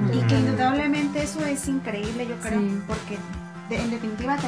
Ujú. 0.09 0.17
Y 0.19 0.27
que 0.27 0.39
indudablemente 0.39 1.23
eso 1.23 1.43
es 1.45 1.67
increíble, 1.67 2.25
yo 2.27 2.35
creo, 2.37 2.59
Sí. 2.61 2.81
porque 2.87 3.17
de- 3.69 3.81
en 3.83 3.91
definitiva 3.91 4.37
te- 4.37 4.47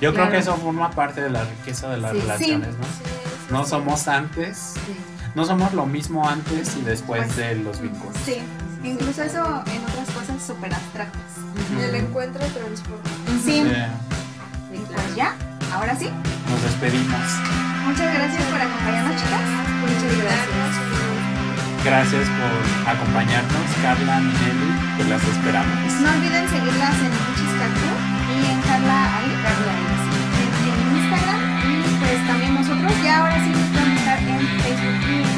Yo 0.00 0.12
creo 0.12 0.12
Claro. 0.12 0.30
que 0.32 0.38
eso 0.38 0.56
forma 0.56 0.90
parte 0.90 1.22
de 1.22 1.30
la 1.30 1.44
riqueza 1.44 1.88
de 1.90 1.96
las 1.98 2.12
Sí. 2.12 2.20
relaciones, 2.20 2.68
¿no? 2.76 2.84
Sí, 2.84 2.90
sí, 3.04 3.52
No 3.52 3.64
sí. 3.64 3.70
somos 3.70 4.08
antes, 4.08 4.74
Sí. 4.86 4.96
no 5.34 5.44
somos 5.44 5.72
lo 5.74 5.86
mismo 5.86 6.28
antes 6.28 6.76
y 6.76 6.82
después 6.82 7.24
Pues, 7.24 7.36
de 7.36 7.56
los 7.56 7.80
vínculos. 7.80 8.16
sí, 8.24 8.36
incluso 8.82 9.22
eso 9.22 9.38
en 9.66 9.82
otras 9.84 10.03
súper 10.46 10.74
abstractas. 10.74 11.32
Uh. 11.38 11.80
El 11.80 11.94
encuentro 11.94 12.44
transporta. 12.46 13.10
Sí. 13.44 13.64
Y 14.72 14.78
pues 14.78 15.14
ya, 15.16 15.34
ahora 15.72 15.96
sí. 15.96 16.10
Nos 16.50 16.62
despedimos. 16.62 17.26
Muchas 17.86 18.14
gracias 18.14 18.42
por 18.44 18.60
acompañarnos, 18.60 19.16
chicas. 19.16 19.46
Muchas 19.80 20.16
gracias. 20.18 21.04
Gracias 21.84 22.26
por 22.28 22.88
acompañarnos, 22.88 23.68
Carla, 23.82 24.20
y 24.20 24.24
Nelly, 24.24 24.70
pues 24.96 25.08
las 25.08 25.22
esperamos. 25.22 25.92
No 26.00 26.10
olviden 26.12 26.48
seguirlas 26.48 26.96
en 26.96 27.12
Muchis 27.12 27.54
y 28.24 28.50
en 28.50 28.60
Carla 28.62 29.18
Ali, 29.18 29.34
Carla 29.44 29.72
en 30.64 30.96
Instagram. 30.96 31.40
Y 31.68 31.94
pues 32.00 32.26
también 32.26 32.54
nosotros 32.54 32.92
ya 33.04 33.20
ahora 33.20 33.36
sí 33.44 33.50
nos 33.50 33.68
pueden 33.68 33.94
buscar 33.94 34.18
en 34.18 34.40
Facebook 34.62 35.33